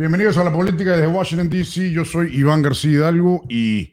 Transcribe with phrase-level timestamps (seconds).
[0.00, 1.90] Bienvenidos a la política desde Washington, D.C.
[1.92, 3.92] Yo soy Iván García Hidalgo y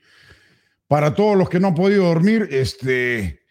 [0.87, 3.41] para todos los que no han podido dormir, este,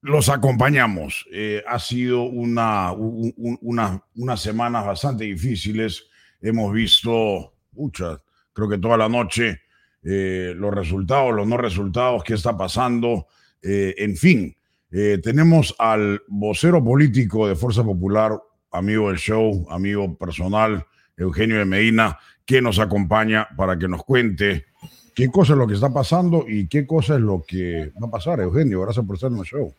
[0.00, 1.26] los acompañamos.
[1.32, 6.06] Eh, ha sido una, una, unas semanas bastante difíciles.
[6.40, 8.20] Hemos visto muchas,
[8.52, 9.62] creo que toda la noche,
[10.04, 13.26] eh, los resultados, los no resultados, qué está pasando.
[13.60, 14.56] Eh, en fin,
[14.90, 20.86] tenemos al vocero político de Fuerza Popular, amigo del show, amigo personal,
[21.16, 24.66] Eugenio de Medina, que nos acompaña para que nos cuente
[25.14, 28.10] qué cosa es lo que está pasando y qué cosa es lo que va a
[28.10, 28.40] pasar.
[28.40, 29.74] Eugenio, gracias por estar en el show.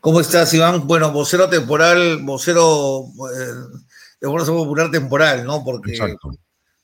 [0.00, 0.86] ¿Cómo estás, Iván?
[0.86, 3.78] Bueno, vocero temporal, vocero eh,
[4.20, 5.64] de Fuerza Popular temporal, ¿no?
[5.64, 5.96] Porque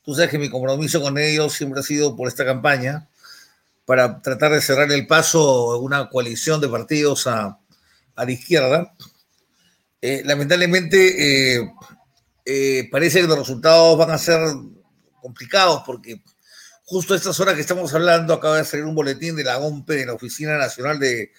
[0.04, 3.08] tú sabes que mi compromiso con ellos siempre ha sido por esta campaña
[3.84, 7.58] para tratar de cerrar el paso a una coalición de partidos a,
[8.16, 8.92] la izquierda.
[10.00, 11.72] Eh, lamentablemente, eh,
[12.50, 14.40] eh, parece que los resultados van a ser
[15.20, 16.22] complicados porque
[16.84, 19.96] justo a estas horas que estamos hablando acaba de salir un boletín de la OMPE,
[19.96, 21.30] de la Oficina Nacional de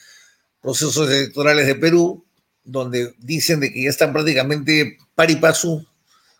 [0.62, 2.28] Procesos Electorales de Perú,
[2.64, 5.30] donde dicen de que ya están prácticamente par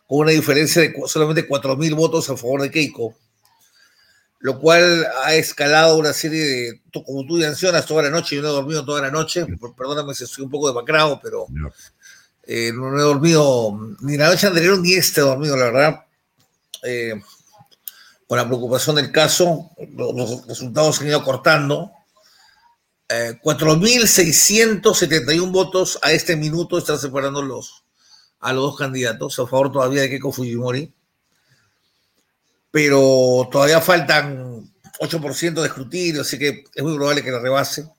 [0.06, 3.16] con una diferencia de solamente 4.000 votos a favor de Keiko,
[4.38, 8.50] lo cual ha escalado una serie de, como tú mencionas, toda la noche, yo no
[8.50, 9.44] he dormido toda la noche,
[9.76, 11.46] perdóname si estoy un poco demacrado, pero
[12.42, 16.06] eh, no, he dormido ni la noche anterior ni este dormido, la verdad.
[16.82, 17.20] Eh,
[18.26, 21.92] con la preocupación del caso, los, resultados se han ido cortando.
[23.08, 27.82] 4.671 eh, votos a este minuto están separando los,
[28.38, 30.94] a los dos candidatos a favor todavía de Keiko Fujimori.
[32.70, 37.90] Pero todavía faltan 8% de escrutinio, así que es muy probable que la rebase.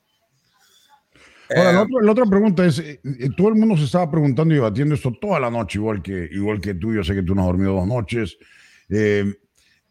[1.50, 4.94] Ahora, la, otra, pregunta es, eh, eh, todo el mundo se estaba preguntando y debatiendo
[4.94, 7.48] esto toda la noche, igual que, igual que tú, yo sé que tú no has
[7.48, 8.38] dormido dos noches.
[8.88, 9.24] Eh,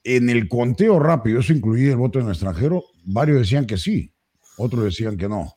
[0.04, 2.84] en el conteo rápido, ¿eso incluía el voto en el extranjero?
[3.04, 4.12] Varios decían que sí,
[4.58, 5.56] otros decían que no.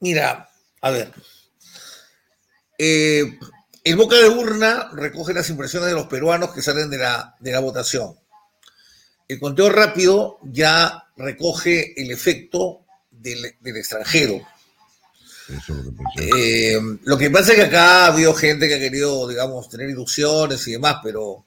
[0.00, 0.48] Mira,
[0.80, 1.12] a ver.
[2.78, 7.52] el boca de urna recoge las impresiones de los peruanos que salen de la, de
[7.52, 8.14] la votación.
[9.28, 12.79] El conteo rápido ya recoge el efecto
[13.20, 14.40] del, extranjero.
[16.16, 19.90] Eh, lo que pasa es que acá ha habido gente que ha querido, digamos, tener
[19.90, 21.44] ilusiones y demás, pero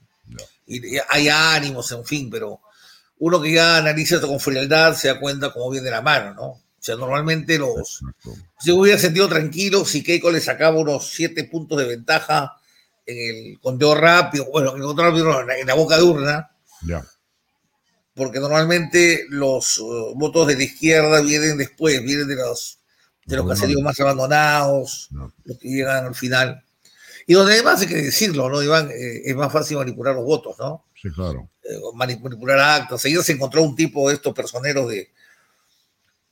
[1.09, 2.61] hay ánimos, en fin, pero
[3.19, 6.45] uno que ya analiza esto con frialdad se da cuenta cómo viene la mano, ¿no?
[6.45, 8.01] O sea, normalmente los...
[8.59, 12.57] Se hubiera sentido tranquilo si Keiko le sacaba unos siete puntos de ventaja
[13.05, 16.51] en el conteo rápido, bueno, en el conteo rápido, en la boca de urna.
[16.85, 17.05] Ya
[18.15, 22.79] porque normalmente los uh, votos de la izquierda vienen después, vienen de los,
[23.25, 25.09] de los caseríos más abandonados,
[25.43, 26.63] los que llegan al final.
[27.25, 28.89] Y donde además hay que decirlo, ¿no, Iván?
[28.91, 30.85] Eh, es más fácil manipular los votos, ¿no?
[31.01, 31.49] Sí, claro.
[31.63, 33.05] Eh, manipular actas.
[33.05, 35.09] Ayer se encontró un tipo de estos personeros de,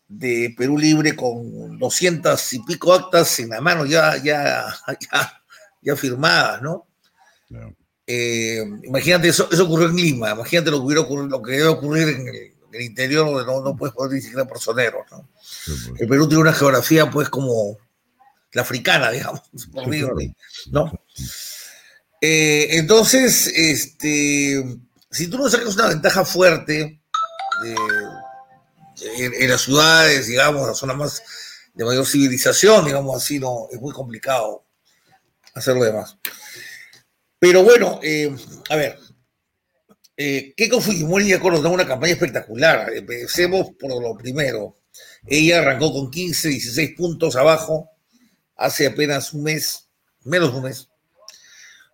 [0.08, 4.66] de Perú Libre con 200 y pico actas en la mano ya, ya,
[5.12, 5.44] ya,
[5.81, 6.88] ya firmadas, ¿no?
[7.48, 7.75] Claro.
[8.14, 11.68] Eh, imagínate, eso, eso ocurrió en Lima, imagínate lo que, hubiera ocurrido, lo que debe
[11.68, 15.06] ocurrir en el, interior donde no, no, puedes poner ni siquiera personeros.
[15.12, 15.30] ¿no?
[15.32, 16.02] Pues.
[16.02, 17.78] El Perú tiene una geografía pues como
[18.52, 19.42] la africana, digamos,
[20.72, 20.92] ¿no?
[22.20, 24.62] Eh, entonces, este,
[25.10, 27.02] si tú no sacas una ventaja fuerte
[27.66, 31.24] en, en, las ciudades, digamos, las zonas más
[31.74, 34.66] de mayor civilización, digamos así, no, es muy complicado
[35.54, 36.18] hacer lo demás.
[37.41, 38.31] Pero bueno, eh,
[38.69, 39.00] a ver,
[40.16, 42.94] eh, Keiko Fujimori ya conoce una campaña espectacular.
[42.94, 44.78] Empecemos por lo primero.
[45.25, 47.90] Ella arrancó con 15, 16 puntos abajo
[48.56, 49.89] hace apenas un mes,
[50.24, 50.89] menos un mes,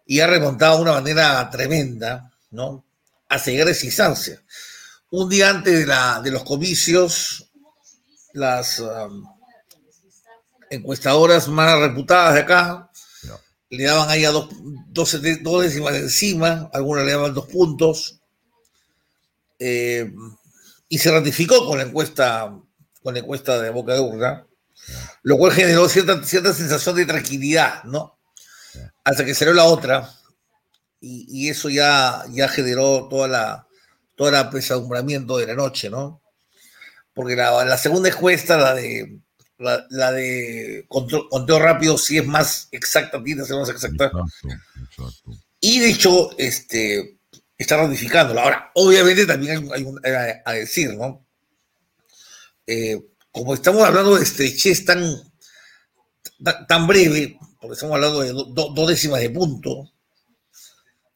[0.06, 2.86] y ha remontado de una manera tremenda, ¿no?
[3.30, 4.42] A llegar a.
[5.12, 7.50] Un día antes de, la, de los comicios,
[8.33, 9.24] las um,
[10.69, 12.87] encuestadoras más reputadas de acá
[13.69, 14.50] le daban ahí a dos,
[14.90, 18.19] dos, décimas encima, algunos le daban dos puntos,
[19.60, 20.12] eh,
[20.88, 22.58] y se ratificó con la encuesta,
[23.04, 24.48] con la encuesta de boca de urna,
[25.24, 28.18] lo cual generó cierta, cierta sensación de tranquilidad, ¿no?
[29.04, 30.13] Hasta que salió la otra,
[31.00, 33.68] y, eso ya, ya generó toda la,
[34.16, 36.22] toda la pesadumbramiento de la noche, ¿no?
[37.13, 39.20] Porque la, la segunda encuesta, la de
[39.57, 44.12] la, de conteo, rápido sí es más exacta, tiene que ser más exacta.
[45.59, 47.18] Y de hecho, este,
[47.57, 48.42] está ratificándolo.
[48.42, 50.00] Ahora, obviamente también hay, un,
[50.45, 51.25] a, decir, ¿no?
[52.65, 53.01] Eh,
[53.31, 55.15] como estamos hablando de estrechez tan,
[56.68, 59.92] tan, breve, porque estamos hablando de dos décimas de punto,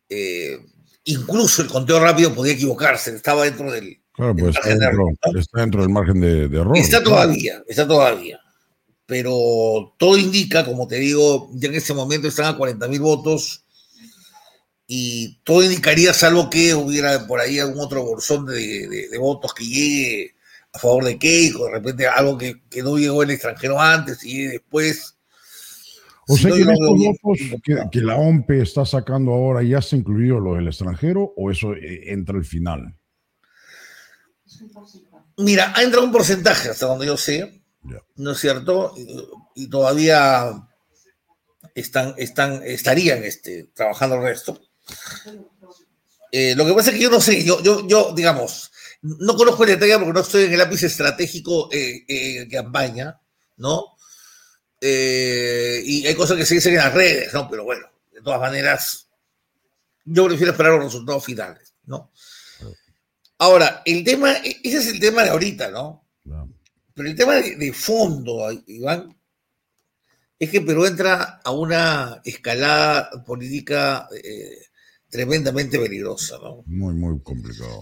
[0.10, 0.58] eh,
[1.06, 4.01] incluso el conteo rápido podía equivocarse, estaba dentro del...
[4.14, 4.70] Claro, pues está,
[5.62, 6.78] dentro, del margen de, error.
[6.78, 8.40] Está todavía, está todavía.
[9.06, 13.66] Pero todo indica, como te digo, ya en ese momento están a 40 mil votos
[14.88, 20.36] y todo indicaría, salvo que hubiera por ahí algún otro bolsón de, votos que llegue
[20.74, 24.44] a favor de Keiko, de repente algo que, que no llegó el extranjero antes y
[24.44, 25.18] después
[26.28, 27.40] o sea que estos votos
[27.92, 32.14] que, la OMPE está sacando ahora ya se incluido los del extranjero o eso eh,
[32.14, 32.96] entra al final?
[35.38, 37.64] Mira, ha entrado un porcentaje hasta donde yo sé,
[38.16, 38.94] ¿no es cierto?
[39.56, 40.68] Y, todavía
[41.76, 44.62] están, están, estarían este, trabajando el resto.
[46.32, 48.72] Eh, lo que pasa es que yo no sé, yo, yo, yo digamos,
[49.02, 53.20] no conozco el detalle porque no estoy en el lápiz estratégico eh, eh campaña,
[53.58, 53.98] ¿no?
[54.80, 57.50] Eh, y hay cosas que se dicen en las redes, ¿no?
[57.50, 59.08] Pero bueno, de todas maneras,
[60.06, 62.12] yo prefiero esperar los resultados finales, ¿no?
[63.42, 66.08] Ahora, el tema, ese es el tema de ahorita, ¿no?
[66.94, 69.18] Pero el tema de, fondo, Iván,
[70.38, 74.68] es que Perú entra a una escalada política eh,
[75.10, 76.62] tremendamente peligrosa, ¿no?
[76.68, 77.82] Muy, muy complicado.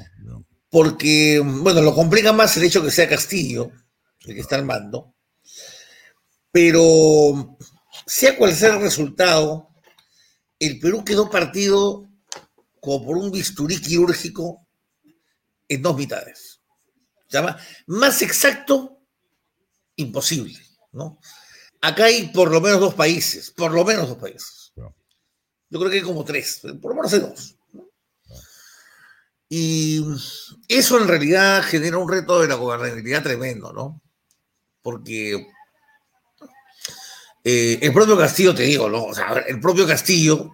[0.69, 3.69] Porque, bueno, lo complica más el hecho que sea Castillo,
[4.27, 5.13] el que está al mando,
[6.53, 7.57] pero
[8.05, 9.71] sea cual sea el resultado,
[10.57, 12.07] el Perú quedó partido
[12.79, 14.65] como por un bisturí quirúrgico
[15.69, 16.59] en dos mitades.
[17.29, 17.57] llama
[17.87, 18.99] más exacto,
[19.95, 20.59] imposible,
[20.91, 21.19] ¿no?
[21.81, 24.73] Acá hay por lo menos dos países, por lo menos dos países.
[24.75, 27.55] Yo creo que hay como tres, por lo menos hay dos.
[29.47, 30.03] Y
[30.67, 34.01] eso en realidad genera un reto de la gobernabilidad tremendo, ¿no?
[34.81, 35.47] Porque
[37.43, 39.05] eh, el propio Castillo, te digo, ¿no?
[39.05, 40.51] O sea, el propio Castillo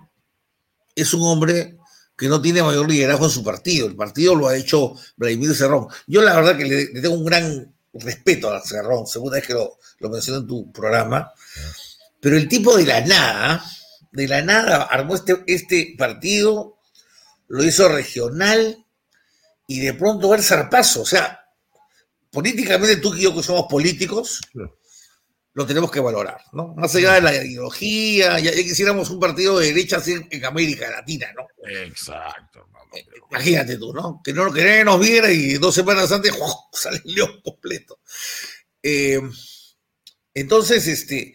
[0.94, 1.78] es un hombre
[2.18, 3.88] que no tiene mayor liderazgo en su partido.
[3.88, 5.88] El partido lo ha hecho Vladimir Cerrón.
[6.08, 9.78] Yo la verdad que le, tengo un gran respeto a Cerrón, segunda vez que lo,
[10.00, 11.32] lo mencioné en tu programa.
[12.20, 13.66] Pero el tipo de la nada,
[14.12, 16.78] de la nada armó este, este partido,
[17.48, 18.86] lo hizo regional
[19.68, 21.02] y de pronto ver zarpazo.
[21.02, 21.46] O sea,
[22.32, 24.42] políticamente tú y yo que somos políticos,
[25.56, 26.76] lo tenemos que valorar, ¿no?
[26.76, 31.28] Más allá de la ideología, ya, quisiéramos un partido de derecha así en América Latina,
[31.34, 31.48] ¿no?
[31.66, 32.68] Exacto.
[32.94, 34.22] Eh, imagínate tú, ¿no?
[34.22, 36.34] Que no que nos viera y dos semanas antes
[36.74, 38.00] sale el león completo.
[38.84, 39.22] Eh,
[40.34, 41.34] entonces, este,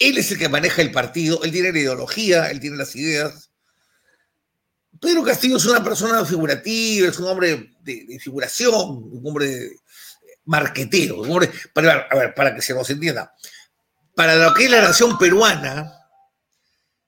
[0.00, 3.52] él es el que maneja el partido, él tiene la ideología, él tiene las ideas.
[5.00, 8.74] Pedro Castillo es una persona figurativa, es un hombre de, de figuración,
[9.12, 9.76] un hombre de,
[10.46, 11.22] marquetero.
[11.72, 13.34] Para, a ver, para que se nos entienda.
[14.14, 15.92] Para lo que es la nación peruana,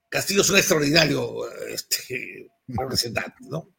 [0.08, 3.70] Castillo es un extraordinario este, representante, ¿no?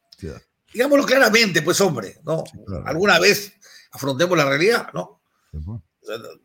[0.74, 2.44] Digámoslo claramente, pues, hombre, ¿no?
[2.86, 3.54] Alguna vez
[3.92, 5.21] afrontemos la realidad, ¿no?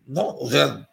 [0.06, 0.29] ¿No?
[0.37, 0.88] O sea,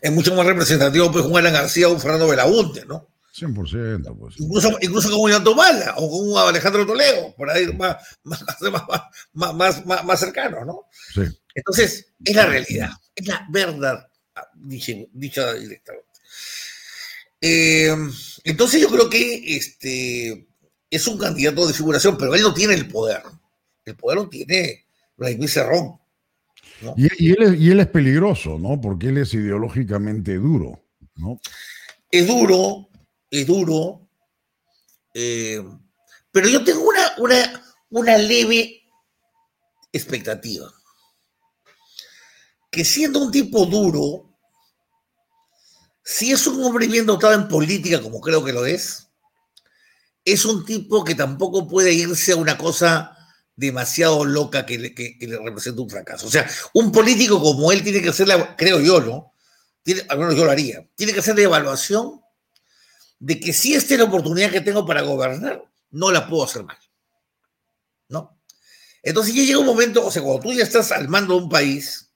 [0.00, 3.09] es mucho más representativo, pues, un Alan García o un Fernando Belaunte, ¿no?
[3.40, 4.34] 100%, pues.
[4.38, 8.44] Incluso, incluso con un Yanto Mala o con un Alejandro Toledo, por ahí más, más,
[9.32, 10.84] más, más, más cercano, ¿no?
[11.14, 11.22] Sí.
[11.54, 14.08] Entonces, es la realidad, es la verdad,
[14.54, 16.06] dicha, directamente.
[17.40, 17.96] Eh,
[18.44, 20.46] entonces, yo creo que este
[20.90, 23.22] es un candidato de figuración, pero él no tiene el poder.
[23.84, 24.84] El poder lo tiene
[25.16, 25.98] Vladimir Cerrón.
[26.96, 28.80] Y, y, él es, y él es peligroso, ¿no?
[28.80, 30.82] Porque él es ideológicamente duro,
[31.16, 31.40] ¿no?
[32.10, 32.89] Es duro,
[33.30, 34.08] es duro,
[35.14, 35.62] eh,
[36.32, 38.82] pero yo tengo una, una, leve
[39.92, 40.72] expectativa.
[42.70, 44.36] Que siendo un tipo duro,
[46.04, 49.08] si es un hombre bien dotado en política, como creo que lo es,
[50.24, 53.16] es un tipo que tampoco puede irse a una cosa
[53.56, 56.26] demasiado loca que le, represente un fracaso.
[56.26, 59.34] O sea, un político como él tiene que hacer la, creo yo, ¿no?
[60.08, 62.20] Al menos yo lo haría, tiene que hacer la evaluación
[63.20, 66.64] de que si esta es la oportunidad que tengo para gobernar, no la puedo hacer
[66.64, 66.78] mal.
[68.08, 68.40] ¿No?
[69.02, 71.48] Entonces ya llega un momento, o sea, cuando tú ya estás al mando de un
[71.48, 72.10] país,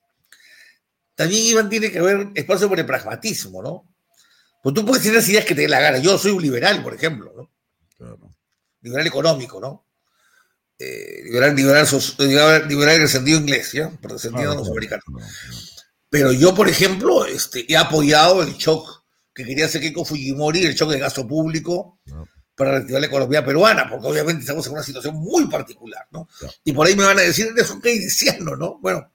[1.15, 3.87] también, Iván, tiene que haber espacio por el pragmatismo, ¿no?
[4.61, 5.99] Pues tú puedes tener las ideas que te dé la gana.
[5.99, 8.35] Yo soy un liberal, por ejemplo, ¿no?
[8.81, 9.87] Liberal económico, ¿no?
[10.77, 11.87] Eh, liberal, liberal,
[12.67, 13.89] liberal, en el sentido inglés, ¿ya?
[13.89, 15.05] Por el sentido de los americanos.
[16.09, 19.04] Pero yo, por ejemplo, este, he apoyado el shock
[19.35, 21.99] que quería hacer Keiko Fujimori, el choque de gasto público
[22.55, 26.29] para reactivar la economía peruana, porque obviamente estamos en una situación muy particular, ¿no?
[26.63, 28.79] Y por ahí me van a decir, es un keynesiano, ¿no?
[28.79, 29.11] Bueno,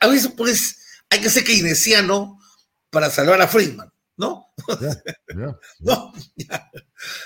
[0.00, 2.40] a veces, pues hay que ser keynesiano
[2.90, 4.52] para salvar a Friedman, ¿no?
[5.78, 6.12] no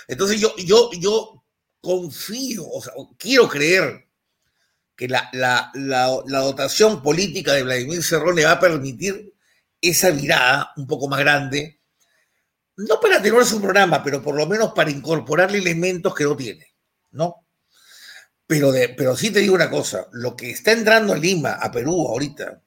[0.07, 1.43] Entonces yo, yo, yo
[1.81, 4.07] confío, o sea, quiero creer
[4.97, 9.33] que la, la, la, dotación política de Vladimir Cerrón le va a permitir
[9.81, 11.81] esa mirada un poco más grande,
[12.77, 16.67] no para tener su programa, pero por lo menos para incorporarle elementos que no tiene,
[17.13, 17.47] ¿no?
[18.47, 21.71] Pero, de, pero sí te digo una cosa, lo que está entrando a Lima, a
[21.71, 22.63] Perú ahorita,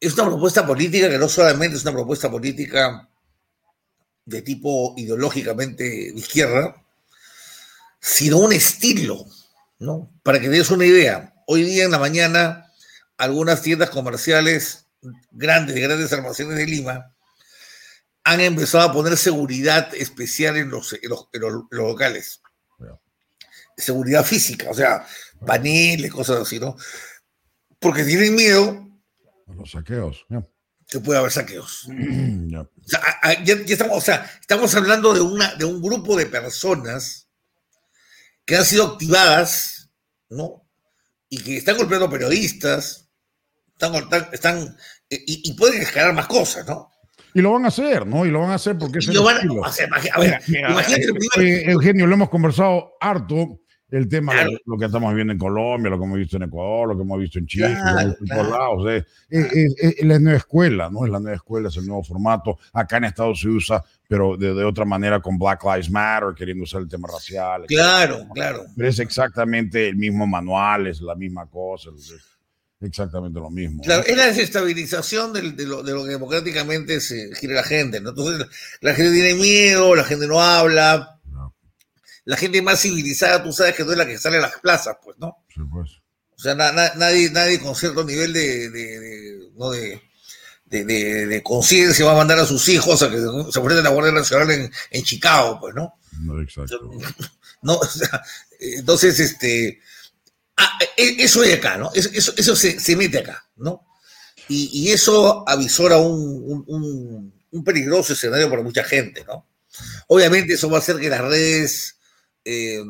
[0.00, 3.08] es una propuesta política que no solamente es una propuesta política
[4.24, 6.84] de tipo ideológicamente de izquierda,
[8.00, 9.26] sino un estilo,
[9.78, 10.10] ¿no?
[10.22, 12.72] Para que te des una idea, hoy día en la mañana,
[13.16, 14.85] algunas tiendas comerciales
[15.30, 17.16] grandes, de grandes almacenes de Lima,
[18.24, 20.98] han empezado a poner seguridad especial en los,
[21.70, 22.42] locales.
[23.76, 25.06] Seguridad física, o sea,
[25.44, 26.76] paneles, cosas así, ¿no?
[27.78, 28.88] Porque tienen miedo.
[29.46, 30.26] Los saqueos,
[30.88, 31.88] Que puede haber saqueos.
[32.56, 37.28] O, sea, ya, estamos, o sea, estamos hablando de, una, de un grupo de personas
[38.44, 39.90] que han sido activadas,
[40.30, 40.64] ¿no?
[41.28, 43.05] Y que están golpeando periodistas,
[43.78, 44.76] están, están
[45.08, 46.90] y, pueden escalar más cosas, ¿no?
[47.34, 48.24] Y lo van a hacer, ¿no?
[48.24, 52.94] Y lo van a hacer porque es el a ver, imagínate Eugenio, lo hemos conversado
[53.00, 56.44] harto, el tema de lo que estamos viendo en Colombia, lo que hemos visto en
[56.44, 59.04] Ecuador, lo que hemos visto en Chile, en todos lados.
[59.30, 61.04] Es, la nueva escuela, ¿no?
[61.04, 62.58] Es la nueva escuela, es el nuevo formato.
[62.72, 66.82] Acá en Estados se usa, pero de, otra manera con Black Lives Matter, queriendo usar
[66.82, 67.64] el tema racial.
[67.68, 68.64] Claro, claro.
[68.76, 71.90] Pero es exactamente el mismo manual, es la misma cosa
[72.80, 73.82] exactamente lo mismo.
[73.82, 78.10] Claro, es la desestabilización de, lo, que democráticamente se gira la gente, ¿no?
[78.10, 78.46] Entonces
[78.80, 81.12] la gente tiene miedo, la gente no habla.
[82.24, 84.96] La gente más civilizada, tú sabes que no es la que sale a las plazas,
[85.02, 85.44] pues, ¿no?
[85.54, 85.92] Sí, pues.
[86.36, 88.68] O sea, nadie, nadie con cierto nivel de,
[90.68, 94.12] de, conciencia va a mandar a sus hijos a que se enfrenten a la Guardia
[94.12, 95.94] Nacional en, en Chicago, pues, ¿no?
[96.20, 96.90] No, exacto.
[97.62, 98.22] No, o sea,
[98.60, 99.80] entonces, este,
[100.56, 101.90] Ah, e, eso es acá, ¿no?
[101.94, 103.86] Eso, eso, se, mete acá, ¿no?
[104.48, 107.32] Y, eso avisora un,
[107.64, 109.46] peligroso escenario para mucha gente, ¿no?
[110.08, 111.96] Obviamente eso va a hacer que las redes
[112.44, 112.82] eh,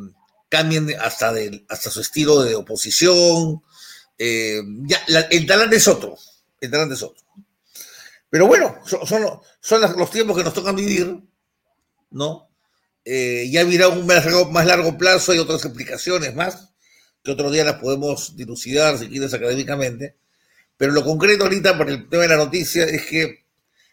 [0.48, 3.62] cambien hasta, su estilo de oposición.
[4.18, 4.98] Eh, ya,
[5.30, 6.16] el talante es otro,
[6.60, 7.24] el talante es otro.
[8.28, 9.06] Pero bueno, son,
[9.60, 11.20] son, los tiempos que nos tocan vivir,
[12.10, 12.50] ¿no?
[13.04, 16.75] Eh, ya mirado un más largo, más largo plazo, hay otras explicaciones más
[17.26, 20.14] que otro día las podemos dilucidar si quieres académicamente,
[20.76, 23.44] pero lo concreto ahorita por el tema de la noticia es que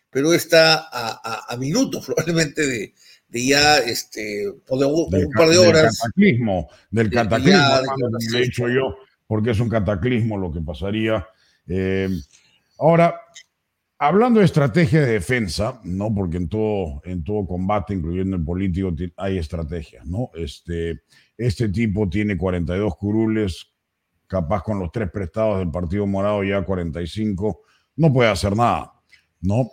[0.10, 2.94] Perú está a, minutos probablemente de,
[3.32, 4.62] ya este, un,
[5.36, 5.82] par de horas.
[5.82, 11.28] Del cataclismo, del cataclismo, he dicho yo, porque es un cataclismo lo que pasaría.
[11.68, 12.10] Eh,
[12.78, 13.16] ahora,
[14.07, 16.13] hablando de estrategia de defensa, ¿no?
[16.13, 20.29] Porque en todo, en todo combate, incluyendo el político, hay estrategias, ¿no?
[20.33, 21.03] Este,
[21.38, 23.72] este tipo tiene 42 curules,
[24.27, 27.62] capaz con los tres prestados del Partido Morado ya 45,
[27.95, 28.91] no puede hacer nada,
[29.39, 29.72] ¿no?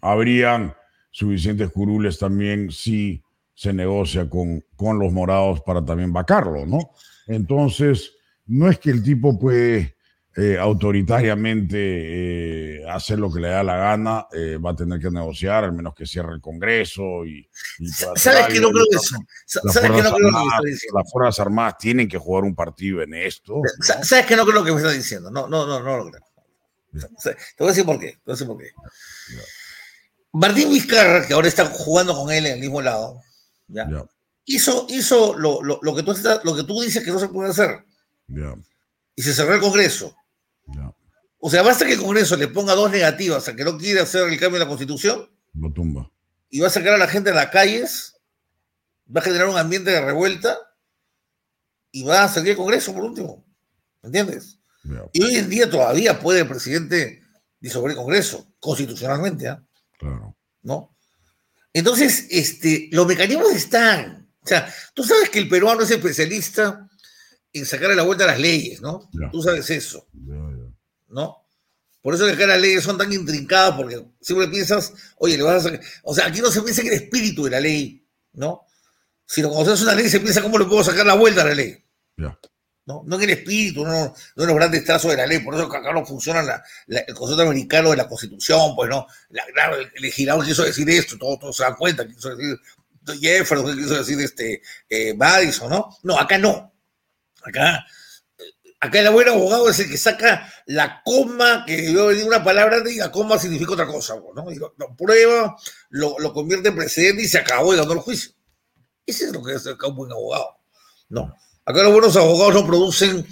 [0.00, 0.74] Habrían
[1.12, 3.22] suficientes curules también si
[3.54, 6.90] se negocia con, con los morados para también vacarlo, ¿no?
[7.28, 8.12] Entonces,
[8.44, 9.94] no es que el tipo puede
[10.34, 15.10] eh, autoritariamente eh, hacer lo que le da la gana, eh, va a tener que
[15.10, 17.26] negociar, al menos que cierre el Congreso.
[17.26, 17.46] Y,
[18.16, 20.60] ¿Sabes que no creo que Las, fuerzas, armadas,
[20.94, 23.60] las Fuerzas Armadas tienen que jugar un partido en esto.
[23.80, 25.30] ¿Sabes que no creo que me está diciendo?
[25.30, 26.22] No, no, no, no lo creo.
[27.22, 28.12] Te voy a decir por qué.
[28.12, 28.70] Te voy a decir por qué.
[30.32, 33.20] Martín Vizcarra, que ahora está jugando con él en el mismo lado,
[33.68, 33.86] ¿ya?
[34.46, 37.50] hizo, hizo lo, lo, lo, que tú lo que tú dices que no se puede
[37.50, 37.84] hacer.
[39.14, 40.16] Y se cerró el Congreso.
[41.38, 44.28] O sea, basta que el Congreso le ponga dos negativas a que no quiere hacer
[44.28, 45.28] el cambio de la Constitución.
[45.54, 46.10] Lo tumba.
[46.50, 48.14] Y va a sacar a la gente a las calles,
[49.14, 50.56] va a generar un ambiente de revuelta
[51.90, 53.44] y va a salir el Congreso por último.
[54.02, 54.58] ¿Entiendes?
[55.12, 57.22] Y hoy en día todavía puede el presidente
[57.60, 59.64] disolver el Congreso, constitucionalmente, ¿ah?
[59.98, 60.36] Claro.
[60.62, 60.96] ¿No?
[61.72, 64.28] Entonces, este, los mecanismos están.
[64.42, 66.88] O sea, tú sabes que el peruano es especialista
[67.52, 69.08] en sacarle la vuelta a las leyes, ¿no?
[69.30, 70.06] Tú sabes eso.
[71.12, 71.38] ¿No?
[72.02, 75.64] Por eso que acá las leyes son tan intrincadas, porque siempre piensas, oye, le vas
[75.64, 75.80] a sacar.
[76.02, 78.66] O sea, aquí no se piensa en el espíritu de la ley, ¿no?
[79.24, 81.46] Sino cuando se hace una ley se piensa cómo le puedo sacar la vuelta a
[81.46, 81.78] la ley.
[82.84, 83.04] ¿no?
[83.06, 85.38] no en el espíritu, no, no en los grandes trazos de la ley.
[85.38, 89.06] Por eso que acá no funciona el concepto americano de la constitución, pues no.
[89.30, 92.58] La, claro, el, legislador quiso decir esto, todos todo se dan cuenta, quiso decir
[93.20, 95.96] Jefferson, quiso decir este, eh, Madison, ¿no?
[96.02, 96.72] No, acá no.
[97.42, 97.84] Acá
[98.82, 102.82] Acá el buen abogado es el que saca la coma, que yo digo una palabra
[102.90, 104.44] y la coma significa otra cosa, ¿no?
[104.50, 105.56] lo prueba,
[105.90, 108.32] lo, convierte en precedente y se acabó y ganó el juicio.
[109.06, 110.56] Ese es lo que hace acá un buen abogado.
[111.10, 111.32] No.
[111.64, 113.24] Acá los buenos abogados no producen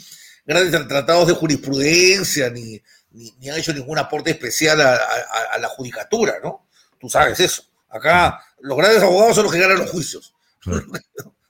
[0.47, 2.81] grandes tratados de jurisprudencia ni,
[3.11, 6.69] ni, han hecho ningún aporte especial a, la judicatura, ¿no?
[7.01, 7.65] Tú sabes eso.
[7.89, 10.33] Acá los grandes abogados son los que ganan los juicios.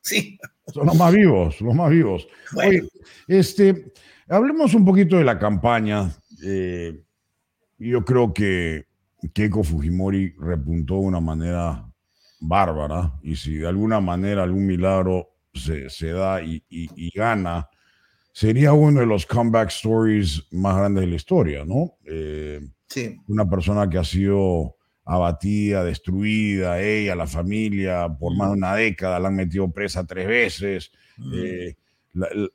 [0.01, 0.39] Sí.
[0.73, 2.29] Son los más vivos, los más vivos.
[2.57, 2.83] Oye,
[3.29, 3.93] este,
[4.29, 6.11] hablemos un poquito de la campaña.
[6.43, 7.03] Eh,
[7.79, 8.87] yo creo que
[9.33, 11.87] Keiko Fujimori repuntó de una manera
[12.41, 17.69] bárbara y si de alguna manera algún milagro se, se da y, y, gana,
[18.33, 21.97] sería uno de los comeback stories más grandes de la historia, ¿no?
[22.05, 23.17] Eh, sí.
[23.29, 29.19] Una persona que ha sido abatida, destruida, ella, la familia, por más de una década,
[29.19, 30.93] la han metido presa tres veces.
[31.35, 31.75] Eh,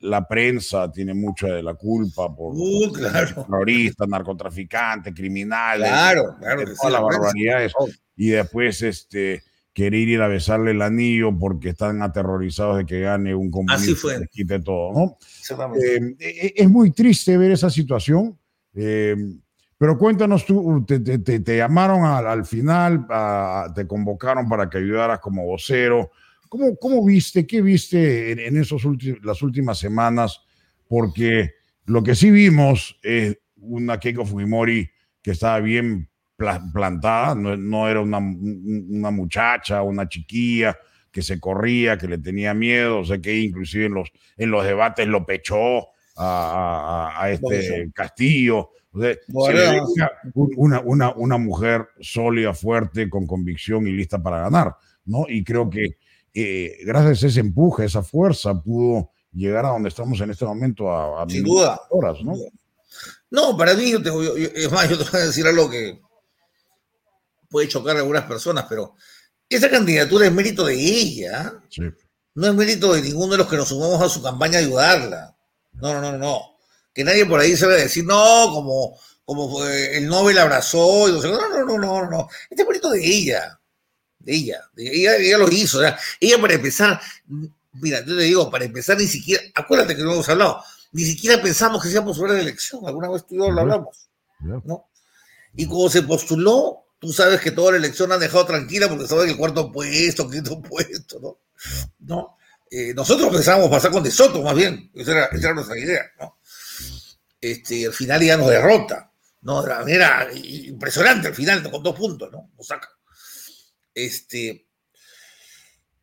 [0.02, 6.92] la, prensa tiene mucha de la culpa por, uh, terroristas, narcotraficantes, criminales, claro, claro, todas
[6.92, 7.74] las barbaridades.
[8.18, 9.44] Y después este,
[9.76, 14.28] querer ir a besarle el anillo porque están aterrorizados de que gane un comunista y
[14.28, 14.94] quite todo.
[14.94, 15.18] ¿no?
[15.76, 18.40] Eh, e, e, es muy triste ver esa situación.
[18.74, 19.16] Eh,
[19.78, 23.06] pero cuéntanos tú, te, te, llamaron al, final,
[23.76, 26.12] te convocaron para que ayudaras como vocero.
[26.48, 28.84] ¿Cómo, cómo viste, qué viste en, esos
[29.22, 30.42] las últimas semanas?
[30.88, 31.56] Porque
[31.86, 34.90] lo que sí vimos es una Keiko Fujimori
[35.22, 40.78] que estaba bien plantada, no, no era una, una, muchacha, una chiquilla
[41.12, 44.66] que se corría, que le tenía miedo, o sea que inclusive en los, en los
[44.66, 48.72] debates lo pechó a, a, a este Castillo
[50.56, 55.26] una, una, una, mujer sólida, fuerte, con convicción y lista para ganar, ¿no?
[55.28, 55.98] Y creo que
[56.34, 60.46] eh, gracias a ese empuje, a esa fuerza, pudo llegar a donde estamos en este
[60.46, 61.80] momento a, Sin duda.
[61.90, 62.34] horas, ¿no?
[63.30, 64.10] No, para mí, yo te,
[64.56, 66.00] es más, yo te voy a decir algo que
[67.50, 68.96] puede chocar a algunas personas, pero
[69.50, 71.54] esa candidatura es mérito de ella.
[72.34, 75.35] No es mérito de ninguno de los que nos sumamos a su campaña a ayudarla.
[75.82, 76.56] No, no, no, no
[76.96, 81.12] que nadie por ahí se va a decir, no, como, como el Nobel abrazó, y
[81.12, 83.60] no, no, no, no, no, este es bonito de ella,
[84.20, 87.02] de ella, ella, ella lo hizo, o sea, ella para empezar,
[87.74, 91.42] mira, yo te digo, para empezar ni siquiera, acuérdate que no hemos hablado, ni siquiera
[91.42, 94.08] pensamos que seamos fuera de elección, alguna vez tú y yo lo hablamos,
[94.40, 94.88] ¿no?
[95.54, 99.24] Y cuando se postuló, tú sabes que toda la elección han dejado tranquila porque estaba
[99.24, 101.40] en el cuarto puesto, quinto puesto, ¿no?
[102.00, 102.38] ¿No?
[102.78, 106.12] Eh, nosotros pensábamos pasar con De Soto, más bien, esa era, esa era nuestra idea,
[106.20, 106.38] ¿no?
[107.40, 109.64] este, al final ya nos derrota, ¿no?
[109.64, 112.52] De manera impresionante al final, con dos puntos, ¿no?
[112.58, 112.90] Nos saca.
[113.94, 114.68] Este,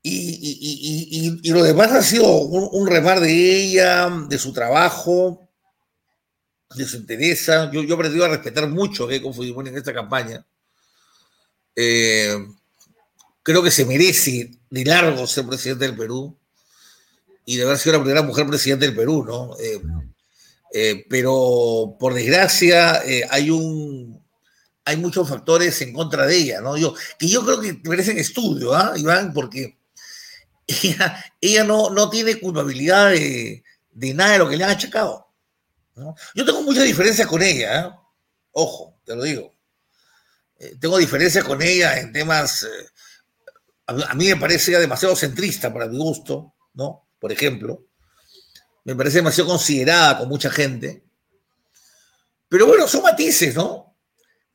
[0.00, 5.50] y, y, lo demás ha sido un, remar de ella, de su trabajo,
[6.74, 7.50] de su interés.
[7.70, 10.42] Yo, yo he aprendido a respetar mucho a con Fujimori en esta campaña.
[11.76, 12.34] Eh,
[13.42, 16.38] creo que se merece de largo ser presidente del Perú
[17.44, 19.56] y de haber sido la primera mujer presidente del Perú, ¿no?
[19.58, 19.80] Eh,
[20.74, 24.22] eh, pero por desgracia eh, hay un
[24.84, 26.74] hay muchos factores en contra de ella, ¿no?
[27.18, 29.32] Que yo creo que merecen estudio, ¿ah, Iván?
[29.32, 29.78] Porque
[30.66, 35.28] ella, ella no, no tiene culpabilidad de, de, nada de lo que le han achacado.
[36.34, 37.90] Yo tengo muchas diferencias con ella, ¿eh?
[38.52, 39.54] ojo, te lo digo.
[40.80, 42.66] tengo diferencias con ella en temas,
[43.86, 47.06] a, a, mí me parece demasiado centrista para mi gusto, ¿no?
[47.22, 47.86] Por ejemplo
[48.84, 51.04] me parece demasiado considerada con mucha gente.
[52.48, 53.96] Pero bueno, son matices, ¿no?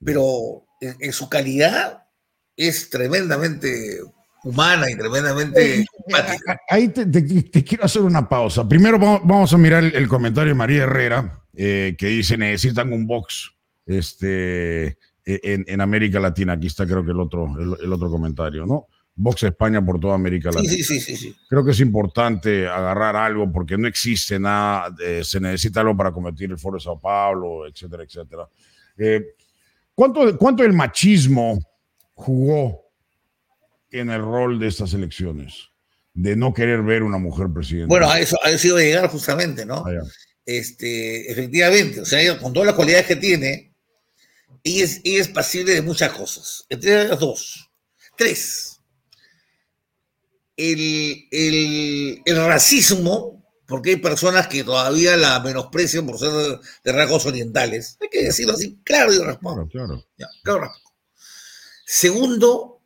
[0.04, 2.04] Pero en, su calidad
[2.56, 4.00] es tremendamente
[4.44, 6.60] humana y tremendamente empática.
[6.70, 8.68] Ahí te, quiero hacer una pausa.
[8.68, 13.52] Primero vamos, a mirar el, comentario de María Herrera, eh, que dice, necesitan un box
[13.86, 14.88] este,
[15.26, 16.54] e, en, América Latina.
[16.54, 17.48] Aquí está creo que el otro,
[17.82, 18.88] el otro comentario, ¿no?
[19.20, 20.72] Box España por toda América Latina.
[20.72, 25.40] Sí, sí, sí, sí, Creo que es importante agarrar algo porque no existe nada, se
[25.40, 28.48] necesita algo para combatir el Foro de Sao Paulo, etcétera, etcétera.
[28.96, 29.34] Eh,
[29.96, 31.60] ¿cuánto, ¿Cuánto el machismo
[32.14, 32.92] jugó
[33.90, 35.72] en el rol de estas elecciones?
[36.14, 37.88] De no querer ver una mujer presidenta.
[37.88, 39.84] Bueno, a eso, ha sido llegar justamente, ¿no?
[39.84, 39.94] Ah,
[40.46, 43.74] este, efectivamente, o sea, con todas las cualidades que tiene,
[44.64, 46.66] ella es, ella es pasible de muchas cosas.
[46.70, 47.72] Entre las dos.
[48.16, 48.77] Tres
[50.58, 57.98] el, racismo, porque hay personas que todavía la menosprecian por ser de, rasgos orientales.
[58.02, 59.68] Hay que decirlo así, claro y respondo.
[59.70, 60.04] Claro,
[60.44, 60.72] claro.
[61.86, 62.82] Segundo,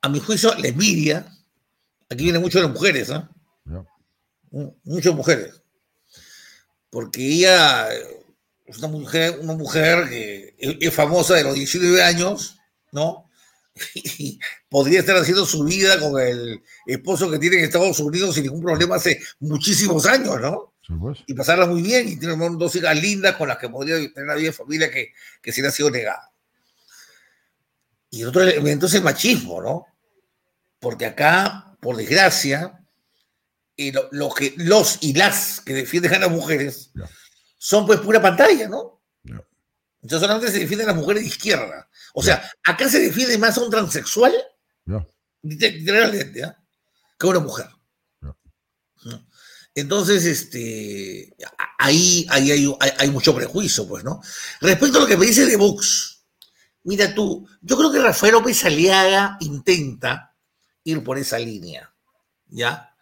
[0.00, 1.26] a mi juicio, la envidia.
[2.08, 3.22] Aquí vienen mucho las mujeres, ¿eh?
[4.84, 5.62] Muchas mujeres.
[6.88, 7.86] porque ella
[8.64, 12.58] es una mujer, una mujer que es famosa de los 19 años,
[12.92, 13.27] ¿no?
[14.18, 14.38] Y
[14.68, 18.62] podría estar haciendo su vida con el esposo que tiene en Estados Unidos sin ningún
[18.62, 20.74] problema hace muchísimos años, ¿no?
[21.00, 21.18] Pues.
[21.26, 24.34] Y pasarla muy bien y tiene dos hijas lindas con las que podría tener una
[24.34, 25.12] vida de familia que,
[25.42, 26.32] que se le ha sido negada.
[28.10, 29.86] Y otro elemento es el machismo, ¿no?
[30.80, 32.78] Porque acá, por desgracia,
[33.76, 36.90] y lo, que, los y las que defienden a las mujeres
[37.58, 38.97] son pues pura pantalla, ¿no?
[40.02, 41.88] Entonces solamente se defienden las mujeres de izquierda.
[42.14, 44.32] O sea, acá se defiende más a un transexual,
[45.42, 46.52] literalmente, ¿eh?
[47.18, 47.66] que a una mujer.
[49.74, 51.36] Entonces, este,
[51.78, 54.20] ahí, ahí hay, hay, mucho prejuicio, pues, ¿no?
[54.60, 56.24] Respecto a lo que me dice de Vox,
[56.82, 60.34] mira tú, yo creo que Rafael López Aliaga intenta
[60.82, 61.94] ir por esa línea,
[62.48, 62.92] ¿ya?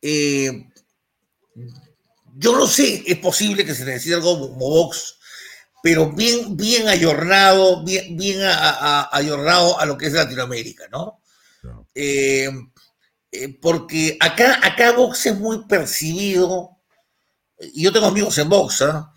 [0.00, 0.70] Eh,
[2.36, 5.18] yo no sé, es posible que se necesite algo como Vox,
[5.82, 11.20] pero bien, bien ayornado, bien, bien a, ayornado a lo que es Latinoamérica, ¿no?
[11.94, 12.50] Eh,
[13.32, 16.78] eh, porque acá, acá Vox es muy percibido,
[17.58, 19.12] y yo tengo amigos en Vox, ¿ah?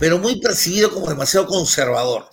[0.00, 2.28] pero muy percibido como demasiado conservador.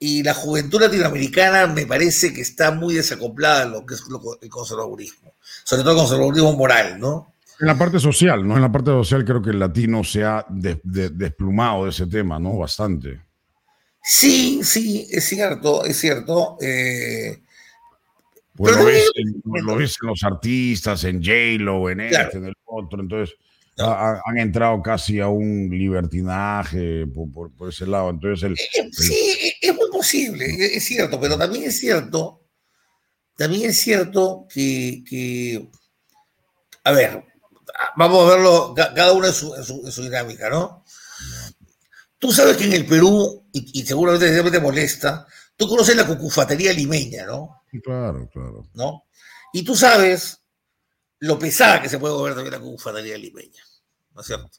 [0.00, 4.02] Y la juventud latinoamericana me parece que está muy desacoplada en lo que es
[4.42, 7.33] el conservadurismo, sobre todo el conservadurismo moral, ¿no?
[7.60, 8.56] En la parte social, ¿no?
[8.56, 12.58] En la parte social creo que el latino se ha desplumado de ese tema, ¿no?
[12.58, 13.20] Bastante.
[14.02, 16.58] Sí, sí, es cierto, es cierto.
[16.60, 17.38] Eh,
[18.54, 19.42] pues lo, ves en,
[20.02, 23.34] los artistas, en J-Lo, en este, en el otro, entonces
[23.76, 28.10] han entrado casi a un libertinaje por, ese lado.
[28.10, 32.42] Entonces eh, sí, es muy posible, es cierto, pero también es cierto,
[33.36, 35.68] también es cierto que
[36.84, 37.24] a ver,
[37.96, 40.84] vamos a verlo cada uno en su, dinámica, ¿no?
[42.18, 47.26] Tú sabes que en el Perú, y, seguramente te molesta, tú conoces la cucufatería limeña,
[47.26, 47.62] ¿no?
[47.82, 48.68] Claro, claro.
[48.74, 49.04] ¿No?
[49.52, 50.40] Y tú sabes
[51.18, 53.62] lo pesada que se puede mover también la cucufatería limeña,
[54.14, 54.58] ¿no es cierto?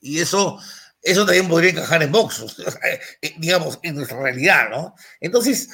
[0.00, 0.58] Y eso,
[1.02, 2.56] eso también podría encajar en boxos,
[3.22, 4.94] eh, digamos, en nuestra realidad, ¿no?
[5.20, 5.70] Entonces,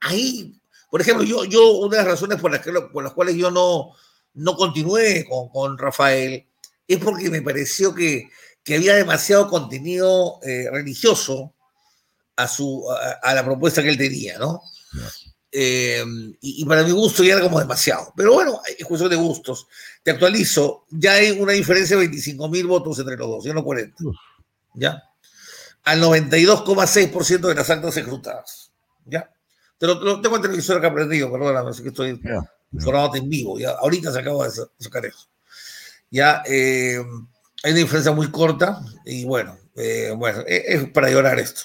[0.00, 0.60] ahí,
[0.90, 3.50] por ejemplo, yo, yo una de las razones por las, que, por las cuales yo
[3.50, 3.94] no,
[4.34, 6.46] no continué con, Rafael
[6.86, 8.28] es porque me pareció que,
[8.68, 11.52] había demasiado contenido eh, religioso
[12.36, 12.84] a, su,
[13.22, 14.62] a, la propuesta que él tenía, ¿no?
[15.56, 16.04] Eh,
[16.40, 18.12] y, para mi gusto ya era como demasiado.
[18.16, 19.68] Pero bueno, es cuestión de gustos.
[20.02, 23.62] Te actualizo, ya hay una diferencia de 25 mil votos entre los dos, ya no
[23.62, 24.02] 40.
[24.74, 25.02] ¿Ya?
[25.84, 28.72] Al 92,6% de las actas ejecutadas.
[29.04, 29.30] ¿Ya?
[29.78, 32.20] Te lo, tengo el televisor acá prendido, perdóname, así que estoy
[32.74, 33.58] informado en vivo.
[33.58, 35.28] Ya, ahorita se acaba de sacar eso.
[36.10, 37.02] Ya eh,
[37.62, 41.62] hay una diferencia muy corta y bueno, eh, bueno, es, para llorar esto.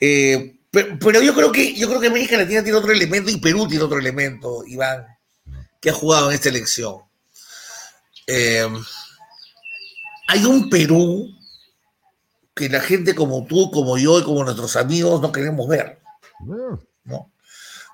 [0.00, 3.68] Eh, pero, yo creo que yo creo que América Latina tiene otro elemento y Perú
[3.68, 5.06] tiene otro elemento, Iván,
[5.80, 7.02] que ha jugado en esta elección.
[8.26, 11.30] hay un Perú
[12.54, 16.00] que la gente como tú, como yo y como nuestros amigos no queremos ver.
[17.04, 17.30] ¿no?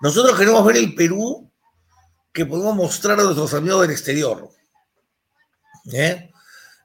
[0.00, 1.49] Nosotros queremos ver el Perú
[2.32, 4.48] que podemos mostrar a nuestros amigos del exterior.
[5.92, 6.30] ¿Eh?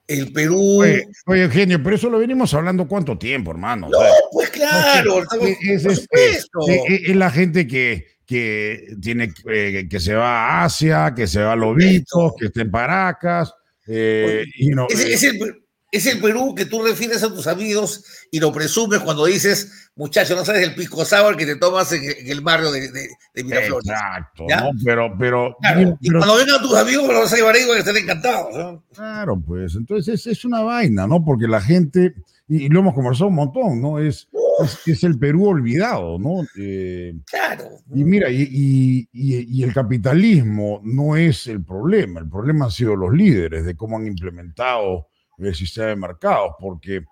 [0.07, 0.83] El Perú.
[1.25, 3.89] Oye, Eugenio, pero eso lo venimos hablando cuánto tiempo, hermano.
[3.89, 3.99] No,
[4.31, 5.23] pues claro.
[5.61, 11.41] Es, es, la gente que, que tiene eh, que se va a Asia, que se
[11.41, 13.53] va a Lobito, que está en Paracas.
[13.87, 15.64] Eh, y no, es, el,
[15.95, 20.35] es el Perú que tú refieres a tus amigos y lo presumes cuando dices, muchacho,
[20.35, 23.87] no sabes el pisco sour que te tomas en, el barrio de, de, Miraflores.
[23.87, 24.71] Exacto, ¿no?
[24.83, 25.57] pero, pero,
[26.01, 28.81] Y cuando vengan tus amigos, los vas a llevar ahí que estén encantados.
[28.93, 31.23] Claro, pues, entonces es, una vaina, ¿no?
[31.23, 32.13] Porque la gente,
[32.47, 33.99] y, lo hemos conversado un montón, ¿no?
[33.99, 34.27] Es,
[34.85, 36.45] es, el Perú olvidado, ¿no?
[36.57, 37.69] Eh, claro.
[37.93, 43.13] Y mira, y, y, el capitalismo no es el problema, el problema han sido los
[43.13, 47.03] líderes de cómo han implementado el sistema de mercados, porque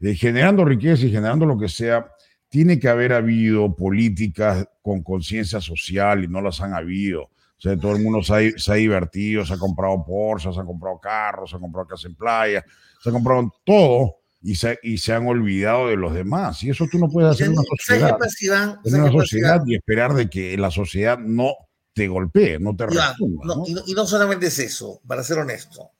[0.00, 2.06] eh, generando riqueza y generando lo que sea,
[2.48, 7.22] tiene que haber habido políticas con conciencia social y no las han habido.
[7.22, 11.00] O sea, todo el mundo se ha, divertido, se ha comprado Porsche, se ha comprado
[11.00, 12.64] carros, se ha comprado casa en playa,
[13.02, 16.62] se ha comprado todo y se, y se han olvidado de los demás.
[16.62, 20.30] Y eso tú no puedes hacer en una sociedad, en una sociedad y esperar de
[20.30, 21.52] que la sociedad no
[21.92, 23.54] te golpee, no te responda.
[23.86, 25.90] Y, no, solamente es eso, para ser honesto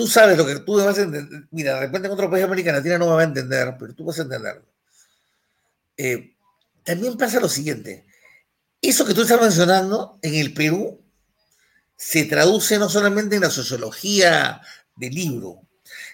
[0.00, 1.48] tú sabes lo que tú vas a entender.
[1.50, 3.94] Mira, de repente en otro país de América Latina no me va a entender, pero
[3.94, 4.64] tú vas a entenderlo.
[5.96, 6.34] Eh,
[6.84, 8.06] también pasa lo siguiente.
[8.80, 11.02] Eso que tú estás mencionando en el Perú
[11.96, 14.60] se traduce no solamente en la sociología
[14.96, 15.62] del libro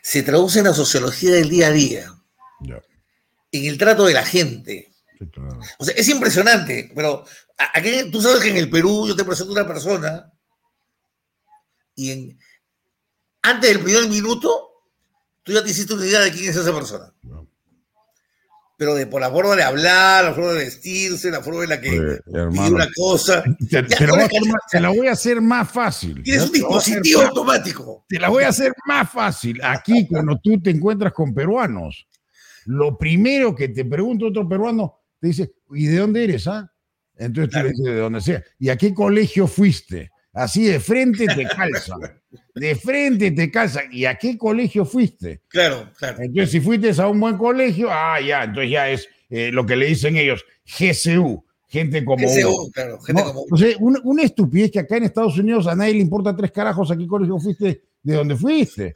[0.07, 2.15] se traduce en la sociología del día a día,
[3.51, 4.93] en el trato de la gente.
[5.79, 7.25] O sea, es impresionante, pero
[7.75, 10.33] aquí, tú sabes que en el Perú yo te presento una persona
[11.97, 12.39] y en,
[13.51, 14.71] antes del primer minuto
[15.43, 17.13] tú ya te hiciste una idea de quién es esa persona
[18.77, 21.81] pero de por la forma de hablar, la forma de vestirse, la forma en la
[21.81, 23.43] que pide una cosa.
[23.71, 26.23] Te, la voy a hacer más fácil.
[26.23, 28.05] Tienes un dispositivo automático.
[28.09, 29.61] Te la voy a hacer más fácil.
[29.63, 32.07] Aquí, cuando tú te encuentras con peruanos,
[32.67, 36.47] lo primero que te pregunta otro peruano, te dice, ¿y de dónde eres?
[36.47, 36.71] Ah?
[37.17, 38.45] Entonces tú le dices, de dónde sea.
[38.59, 40.11] ¿Y a qué colegio fuiste?
[40.35, 41.95] Así de frente te calza.
[42.55, 43.83] De frente te calza.
[43.91, 45.43] ¿Y a qué colegio fuiste?
[45.49, 46.19] Claro, claro.
[46.21, 49.77] Entonces, si fuiste a un buen colegio, ah, ya, entonces ya es eh, lo que
[49.77, 52.27] le dicen ellos, GCU, gente como.
[52.27, 53.45] GCU, claro, gente como.
[53.51, 56.91] O sea, una, estupidez que acá en Estados Unidos a nadie le importa tres carajos
[56.91, 58.93] a qué colegio fuiste, de dónde fuiste.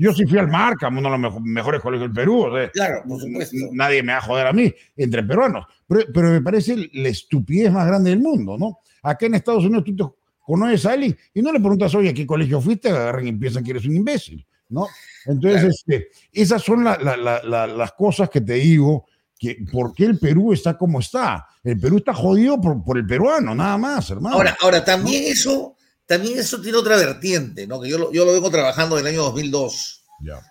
[0.00, 2.46] Yo sí fui al Marca, uno de los mejores colegios del Perú.
[2.72, 3.56] claro, por supuesto.
[3.72, 5.66] Nadie me va a joder a mí, entre peruanos.
[5.86, 8.80] Pero, pero me parece la estupidez más grande del mundo, ¿no?
[9.02, 12.14] Acá en Estados Unidos tú te conoces a alguien y no le preguntas, oye, ¿a
[12.14, 12.90] qué colegio fuiste?
[12.90, 14.88] Agarran y piensan que eres un imbécil, ¿no?
[15.26, 19.06] Entonces, este, esas son las cosas que te digo,
[19.38, 21.46] que por qué el Perú está como está.
[21.64, 24.36] El Perú está jodido por, el peruano, nada más, hermano.
[24.36, 25.76] Ahora, ahora también eso,
[26.06, 27.80] también eso tiene otra vertiente, ¿no?
[27.80, 30.04] Que yo lo, yo lo vengo trabajando en el año 2002.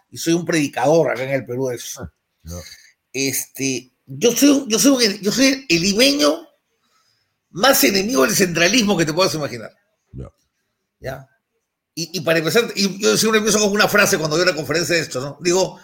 [0.09, 2.09] Y soy un predicador acá en el Perú de eso.
[3.13, 6.47] Este, yo soy, yo soy, yo soy el limeño
[7.51, 9.71] más enemigo del centralismo que te puedas imaginar.
[10.99, 11.27] ¿Ya?
[11.93, 15.01] Y, para empezar, y yo siempre empiezo con una frase cuando doy una conferencia de
[15.01, 15.37] esto, ¿no?
[15.41, 15.79] Digo,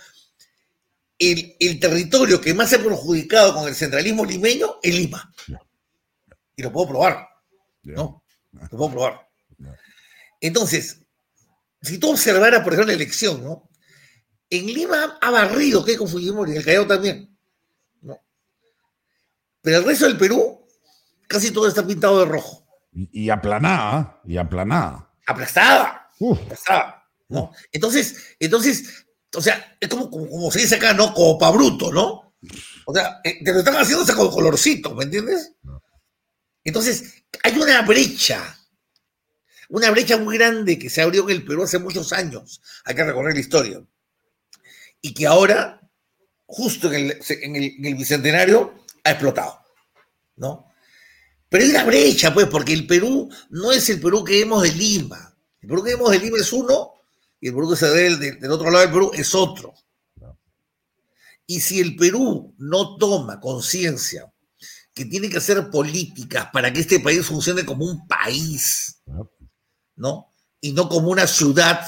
[1.20, 5.34] el, territorio que más se ha perjudicado con el centralismo limeño es Lima.
[6.56, 7.28] Y lo puedo probar,
[7.84, 8.24] ¿no?
[8.54, 9.28] Lo puedo probar.
[10.40, 11.02] Entonces,
[11.82, 13.70] si tú observaras, por ejemplo, la elección, ¿no?
[14.50, 17.38] En Lima ha barrido que con Fujimori, en el Callao también,
[18.02, 18.20] ¿no?
[19.62, 20.66] Pero el resto del Perú,
[21.28, 22.67] casi todo está pintado de rojo.
[23.12, 25.14] Y, aplanada, y aplanada.
[25.28, 26.10] Aplastada.
[26.20, 27.08] Aplastada.
[27.30, 27.52] ¿no?
[27.72, 29.06] Entonces, entonces,
[29.36, 31.14] o sea, es como, como, se dice acá, ¿no?
[31.14, 32.36] Copa bruto, ¿no?
[32.86, 35.54] O sea, eh, te lo están haciendo con colorcito, ¿me entiendes?
[36.64, 38.58] Entonces, hay una brecha,
[39.70, 42.62] una brecha muy grande que se abrió en el Perú hace muchos años.
[42.86, 43.84] Hay que recorrer la historia.
[45.02, 45.82] Y que ahora,
[46.46, 49.62] justo en el, en el, en el bicentenario, ha explotado,
[50.36, 50.67] ¿no?
[51.50, 54.72] Pero hay una brecha, pues, porque el Perú no es el Perú que vemos de
[54.74, 55.36] Lima.
[55.62, 56.94] El Perú que vemos de Lima es uno
[57.40, 59.74] y el Perú que se ve del, otro lado del Perú es otro.
[61.46, 64.32] Y si el Perú no toma conciencia
[64.94, 69.02] que tiene que hacer políticas para que este país funcione como un país,
[69.96, 70.34] ¿no?
[70.60, 71.86] Y no como una ciudad,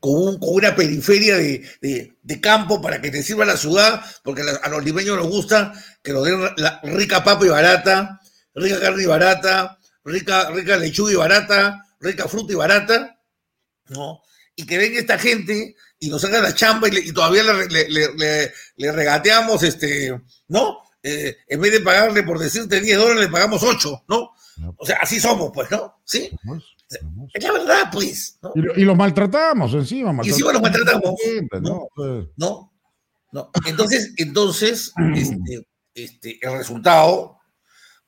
[0.00, 5.18] como, una periferia de, campo para que te sirva la ciudad, porque a los limeños
[5.18, 8.20] les gusta que nos den la rica papa y barata,
[8.56, 13.20] rica carne y barata, rica, rica lechuga y barata, rica fruta y barata,
[13.88, 14.22] ¿no?
[14.56, 20.18] Y que venga esta gente y nos haga la chamba y, todavía le, regateamos, este,
[20.48, 20.78] ¿no?
[21.02, 24.32] Eh, en vez de pagarle por decirte 10 dólares, le pagamos 8, ¿no?
[24.78, 26.00] O sea, así somos, pues, ¿no?
[26.04, 26.30] ¿Sí?
[27.34, 28.38] Es la verdad, pues.
[28.42, 28.52] ¿no?
[28.54, 30.18] Y, lo, maltratamos encima.
[30.22, 31.14] Y encima lo maltratamos.
[31.60, 31.88] ¿no?
[31.94, 32.24] Pues.
[32.36, 32.72] ¿no?
[33.32, 33.50] ¿no?
[33.66, 37.35] Entonces, entonces este, este, el resultado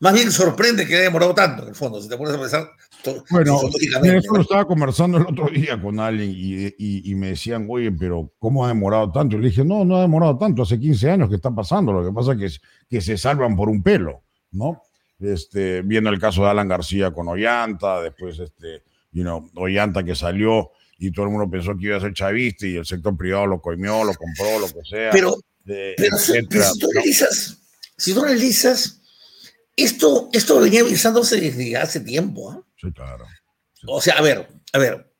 [0.01, 2.71] más bien sorprende que haya demorado tanto, en el fondo, si te pones a pensar.
[3.31, 8.33] Bueno, eso lo estaba conversando el otro día con alguien y, me decían, oye, pero
[8.39, 9.37] ¿cómo ha demorado tanto?
[9.37, 12.05] Y le dije, no, no ha demorado tanto, hace 15 años que está pasando, lo
[12.05, 14.83] que pasa es que, que se salvan por un pelo, ¿no?
[15.19, 20.15] Este, viendo el caso de Alan García con Ollanta, después, este, you know, Ollanta que
[20.15, 23.47] salió y todo el mundo pensó que iba a ser chavista y el sector privado
[23.47, 25.11] lo coimió, lo compró, lo que sea.
[25.11, 25.35] Pero,
[26.19, 26.59] si, tú
[26.91, 27.59] analizas,
[27.97, 29.01] si tú analizas
[29.79, 32.51] esto, esto venía avisándose desde hace tiempo.
[32.51, 32.63] ¿ah?
[32.77, 33.27] Sí, claro.
[33.87, 35.13] O sea, a ver, a ver.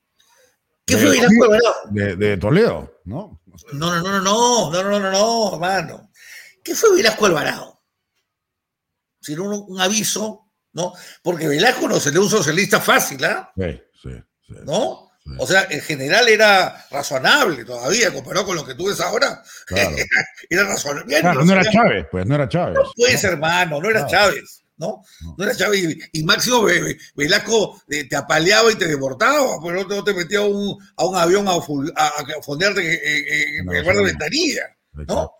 [0.85, 1.75] ¿Qué fue Velasco Alvarado?
[1.91, 3.41] De, de, Toledo, ¿no?
[3.73, 6.11] No, no, no, no, no, no, no, no, hermano.
[6.63, 7.83] ¿Qué fue Velasco Alvarado?
[9.21, 10.93] Sino un, un aviso, ¿no?
[11.23, 13.53] Porque Velasco no se le un socialista fácil, ¿ah?
[13.57, 14.11] Sí, sí,
[14.47, 14.55] sí.
[14.65, 15.08] ¿No?
[15.37, 19.43] O sea, en general era razonable todavía, comparado con lo que tú ves ahora.
[19.67, 19.97] Claro.
[20.51, 21.21] era razonable.
[21.21, 22.77] Claro, no era Chávez, pues no era Chávez.
[22.77, 24.63] No puedes, hermano, no era Chávez.
[24.79, 25.03] ¿no?
[25.37, 25.97] No era Chávez.
[26.13, 26.67] Y, Máximo
[27.15, 31.17] Velasco eh, te apaleaba y te deportaba, pues no, te metía a un, a un
[31.17, 35.33] avión a, a, fondearte en, el bar de ventanilla, ¿no?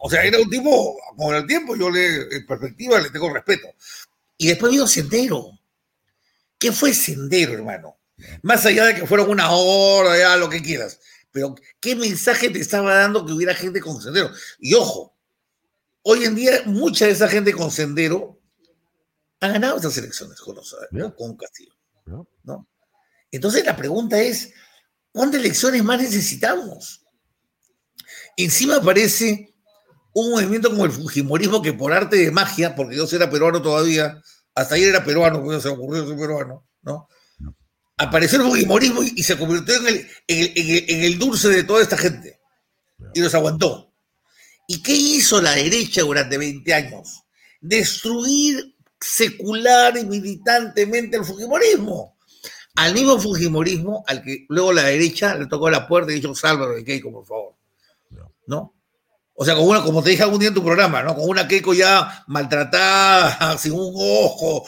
[0.00, 3.68] O sea, era un tipo, con el tiempo, yo le, en perspectiva, le tengo respeto.
[4.36, 5.50] Y después vino Sendero.
[6.58, 7.97] ¿Qué fue Sendero, hermano?
[8.42, 11.00] Más allá de que fueron una hora, ya lo que quieras.
[11.30, 14.30] Pero, ¿qué mensaje te estaba dando que hubiera gente con sendero?
[14.58, 15.16] Y ojo,
[16.02, 18.40] hoy en día mucha de esa gente con sendero
[19.40, 20.56] ha ganado estas elecciones con,
[21.16, 21.74] con Castillo.
[22.42, 22.66] ¿no?
[23.30, 24.52] Entonces la pregunta es,
[25.12, 27.04] ¿cuántas elecciones más necesitamos?
[28.36, 29.54] Encima aparece
[30.14, 34.20] un movimiento como el Fujimorismo que por arte de magia, porque yo era peruano todavía,
[34.54, 37.08] hasta ayer era peruano, porque se ocurrió ser peruano, ¿no?
[37.98, 42.38] Apareció el Fujimorismo y, se convirtió en el, en, el, dulce de toda esta gente.
[43.12, 43.92] Y los aguantó.
[44.68, 47.24] ¿Y qué hizo la derecha durante 20 años?
[47.60, 52.16] Destruir secular y militantemente el Fujimorismo.
[52.76, 56.74] Al mismo Fujimorismo al que luego la derecha le tocó la puerta y dijo, sálvalo
[56.74, 57.54] de Keiko, por favor.
[58.46, 58.74] ¿No?
[59.34, 61.14] O sea, con una, como te dije algún día en tu programa, ¿no?
[61.14, 64.64] Con una Keiko ya maltratada, sin un ojo,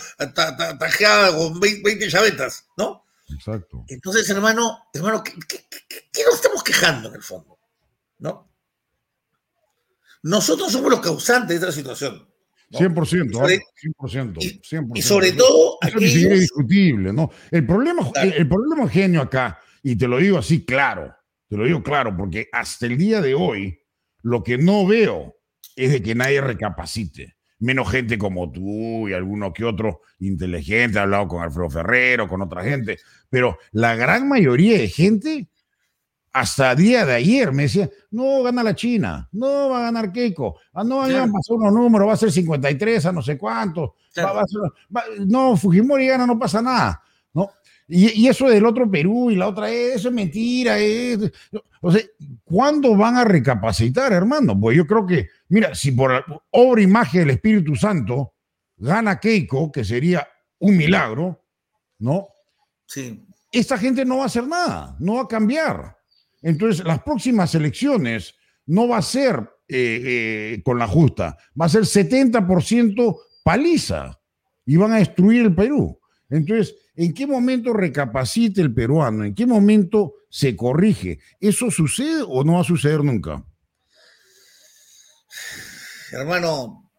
[0.78, 3.04] tajeada con 20 llavetas, ¿no?
[3.34, 3.84] Exacto.
[3.88, 7.58] Entonces, hermano, hermano, ¿qué, qué, nos estamos quejando en el fondo?
[8.18, 8.50] ¿No?
[10.22, 12.28] Nosotros somos los causantes de esta situación.
[12.70, 14.92] 100%, 100%, 100%.
[14.94, 15.78] Y sobre todo.
[15.82, 16.32] Eso aquellos...
[16.32, 17.30] es discutible, ¿no?
[17.50, 21.12] El problema, el, el, problema genio acá, y te lo digo así claro,
[21.48, 23.80] te lo digo claro, porque hasta el día de hoy,
[24.22, 25.36] lo que no veo
[25.74, 27.36] es de que nadie recapacite.
[27.60, 32.42] Menos gente como tú y alguno que otro inteligente, ha hablado con Alfredo Ferrero, con
[32.42, 35.48] otra gente, pero la gran mayoría de gente,
[36.32, 40.58] hasta día de ayer, me decía, no gana la China, no va a ganar Keiko,
[40.72, 43.94] ah, no, ya pasó unos números, va a ser 53 a no sé cuánto,
[45.26, 47.50] no, Fujimori gana, no pasa nada, ¿no?
[47.92, 50.78] Y, eso del otro Perú y la otra, eso es mentira.
[50.78, 51.18] Es,
[51.88, 52.02] sea,
[52.44, 54.58] ¿cuándo van a recapacitar, hermano?
[54.58, 58.34] Pues yo creo que, mira, si por obra y magia del Espíritu Santo
[58.76, 60.26] gana Keiko, que sería
[60.58, 61.44] un milagro,
[61.98, 62.28] ¿no?
[62.86, 63.26] Sí.
[63.52, 65.96] Esta gente no va a hacer nada, no va a cambiar.
[66.42, 68.34] Entonces, las próximas elecciones
[68.66, 69.36] no va a ser
[69.68, 70.02] eh,
[70.56, 74.18] eh, con la justa, va a ser 70% paliza
[74.64, 75.99] y van a destruir el Perú.
[76.30, 79.24] Entonces, ¿en qué momento recapacita el peruano?
[79.24, 81.18] ¿En qué momento se corrige?
[81.40, 83.44] ¿Eso sucede o no va a suceder nunca?
[86.12, 86.92] Hermano,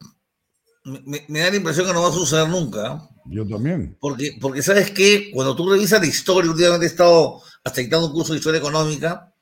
[0.86, 3.02] me, da la impresión que no va a suceder nunca.
[3.26, 3.98] Yo también.
[4.00, 8.34] Porque, porque sabes que cuando tú revisas la historia, últimamente he estado aceitando un curso
[8.34, 9.34] de historia económica,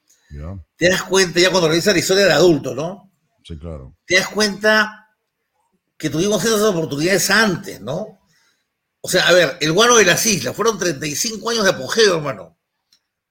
[0.78, 3.12] te das cuenta, ya cuando revisas la historia de adulto, ¿no?
[3.44, 3.96] Sí, claro.
[4.06, 5.08] Te das cuenta
[5.98, 8.19] que tuvimos esas oportunidades antes, ¿no?
[9.02, 12.58] O sea, a ver, el guano de las islas, fueron 35 años de apogeo, hermano.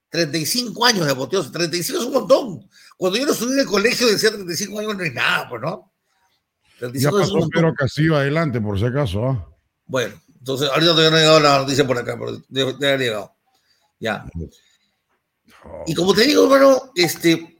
[0.09, 2.69] 35 años de apogeo, 35 es un montón.
[2.97, 5.93] Cuando yo no estudié en el colegio decía 35 años no es nada, pues, ¿no?
[6.79, 9.47] 35 ya pasó Pedro Castillo adelante, por si acaso, ¿ah?
[9.85, 13.35] Bueno, entonces, ahorita todavía no ha llegado la noticia por acá, pero debe, haber llegado.
[13.99, 14.25] Ya.
[15.85, 17.59] Y como te digo, hermano, este,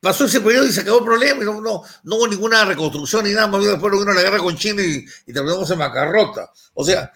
[0.00, 3.24] pasó ese periodo y se acabó el problema y no, no, no hubo ninguna reconstrucción
[3.24, 6.50] ni nada, más bien después vino la guerra con China y, y terminamos en macarrota.
[6.74, 7.12] O sea,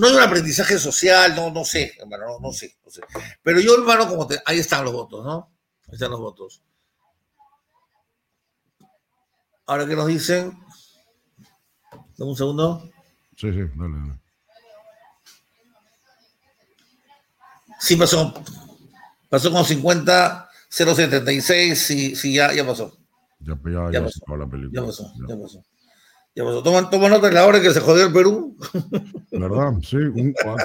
[0.00, 3.02] no hay un aprendizaje social, no, no sé, hermano, no, sé, no sé.
[3.42, 5.50] Pero yo, hermano, como te, ahí están los votos, ¿no?
[5.88, 6.62] Ahí están los votos.
[9.66, 10.58] Ahora que nos dicen,
[12.18, 12.90] dame un segundo.
[13.36, 14.20] Sí, sí, dale, dale.
[17.80, 18.32] Sí pasó,
[19.28, 22.96] pasó con 50, 076, sí, sí, ya, ya pasó.
[23.40, 24.36] Ya, ya, ya, pasó.
[24.36, 24.80] la película.
[24.80, 25.64] Ya pasó, ya pasó.
[26.36, 28.56] Ya toma, toma nota de la hora que se jodió el Perú.
[29.30, 29.74] ¿Verdad?
[29.82, 29.98] Sí,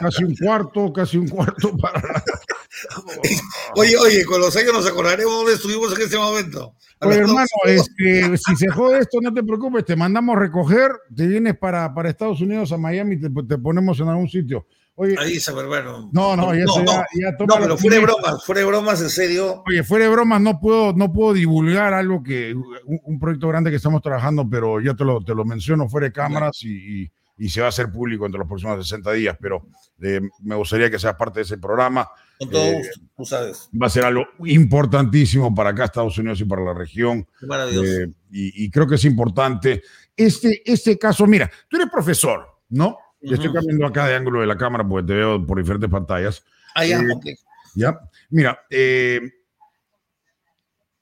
[0.02, 2.02] casi un cuarto, casi un cuarto para.
[3.76, 6.74] oye, oye, con los años nos acordaremos dónde estuvimos en ese momento.
[7.02, 11.56] Oye, hermano, este, si se jode esto, no te preocupes, te mandamos recoger, te vienes
[11.56, 14.66] para, para Estados Unidos, a Miami, te, te ponemos en algún sitio.
[15.02, 16.10] Oye, Ahí se bueno.
[16.12, 19.02] No, no, ya, no, ya, ya toma no pero fuera de bromas, fuera de bromas,
[19.02, 19.64] en serio.
[19.66, 23.78] Oye, fuera de bromas, no puedo, no puedo divulgar algo que, un, proyecto grande que
[23.78, 27.62] estamos trabajando, pero ya te lo, te lo menciono fuera de cámaras y, y, se
[27.62, 29.68] va a hacer público entre los próximos 60 días, pero
[30.02, 32.10] eh, me gustaría que seas parte de ese programa.
[32.38, 33.70] Con todo eh, gusto, tú sabes.
[33.82, 37.26] Va a ser algo importantísimo para acá, Estados Unidos y para la región.
[37.44, 37.90] Maravilloso.
[37.90, 39.82] Eh, y, y creo que es importante.
[40.18, 42.98] Este, este caso, mira, tú eres profesor, ¿no?
[43.22, 46.44] Y estoy cambiando acá de ángulo de la cámara porque te veo por diferentes pantallas.
[46.76, 47.36] Ah, ya, eh,
[47.76, 48.00] Ya,
[48.30, 49.20] mira, eh,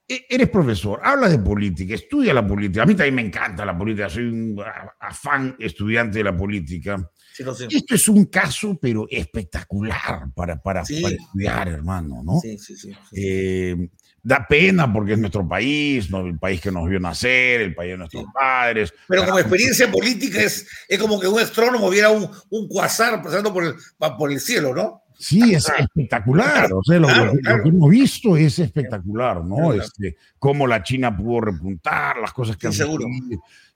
[0.07, 2.83] e-, eres profesor, habla de política, estudia la política.
[2.83, 4.63] A mí también me encanta la política, soy un
[4.99, 7.11] afán estudiante de la política.
[7.37, 12.39] Esto es un caso, pero espectacular para, para, para estudiar, hermano, ¿no?
[12.39, 12.91] Sí, sí, sí.
[13.13, 13.89] Eh,
[14.27, 16.19] da pena porque es nuestro país, ¿no?
[16.19, 18.93] el país que nos vio nacer, el país de nuestros padres.
[19.07, 23.53] Pero como experiencia política es, es como que un astrónomo viera un, un cuasar pasando
[23.53, 23.75] por el,
[24.17, 25.03] por el cielo, ¿no?
[25.17, 26.69] Sí, es espectacular.
[26.73, 29.71] O sea, lo, que hemos visto es espectacular, ¿no?
[29.71, 33.05] Este, cómo la China pudo repuntar, las cosas que han seguro.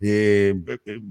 [0.01, 0.53] Eh,
[0.85, 1.01] eh,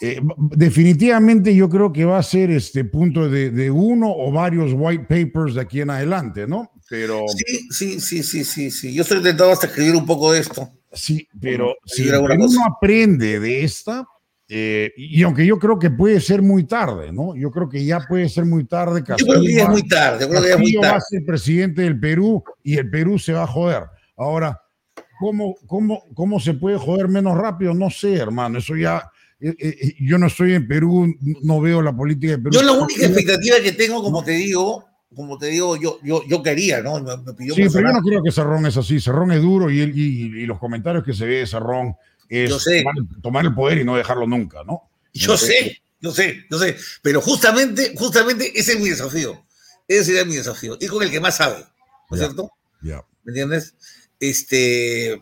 [0.00, 5.04] eh, definitivamente yo creo que va a ser este punto de, uno o varios white
[5.04, 6.70] papers de aquí en adelante, ¿no?
[6.88, 8.94] Pero sí, sí, sí, sí, sí, sí.
[8.94, 10.70] Yo estoy intentando hasta escribir un poco de esto.
[10.92, 14.06] Sí, pero si uno aprende de esta,
[14.48, 17.34] eh, y aunque yo creo que puede ser muy tarde, ¿no?
[17.34, 19.02] Yo creo que ya puede ser muy tarde.
[19.02, 20.24] Castillo, yo creo que es muy tarde.
[20.24, 20.88] Yo creo que es muy tarde.
[20.88, 23.84] va a ser presidente del Perú y el Perú se va a joder.
[24.16, 24.60] Ahora,
[25.18, 27.74] ¿cómo, cómo, cómo se puede joder menos rápido?
[27.74, 28.58] No sé, hermano.
[28.58, 29.10] Eso ya.
[29.38, 32.52] Eh, eh, yo no estoy en Perú, no veo la política de Perú.
[32.52, 36.42] Yo la única expectativa que tengo, como te digo, como te digo, yo, yo, yo
[36.42, 37.00] quería, ¿no?
[37.02, 39.00] Me, pidió sí, pero yo no creo que Cerrón es así.
[39.00, 41.96] Cerrón es duro y, y, y los comentarios que se ve de Cerrón
[42.28, 42.84] es yo sé.
[43.22, 44.90] Tomar, el poder y no dejarlo nunca, ¿no?
[45.12, 49.44] Yo sé, yo sé, yo sé, pero justamente, justamente ese es mi desafío.
[49.88, 50.76] Ese es mi desafío.
[50.80, 51.64] Y con el que más sabe,
[52.10, 52.50] ¿no es cierto?
[52.82, 53.74] ¿Me entiendes?
[54.20, 55.20] Este.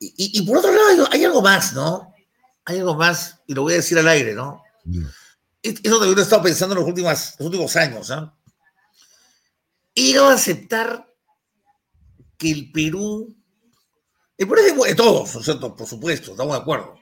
[0.00, 2.13] Y, por otro lado, hay, algo más, ¿no?
[2.64, 4.62] Hay algo más, y lo voy a decir al aire, ¿no?
[5.62, 8.36] Eso también lo he estado pensando en los últimos, los últimos años, ¿no?
[9.94, 11.06] He a aceptar
[12.36, 13.36] que el Perú
[14.36, 15.76] y por eso de todos, ¿no es cierto?
[15.76, 16.98] Por supuesto, estamos de acuerdo.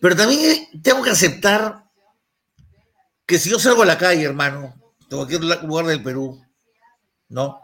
[0.00, 1.90] Pero también tengo que aceptar
[3.26, 4.74] que si yo salgo a la calle, hermano,
[5.08, 6.44] de cualquier lugar del Perú,
[7.28, 7.60] ¿no?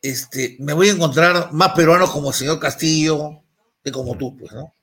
[0.00, 3.42] Este, me voy a encontrar más peruanos como el señor Castillo
[3.82, 4.74] que como tú, pues, ¿no?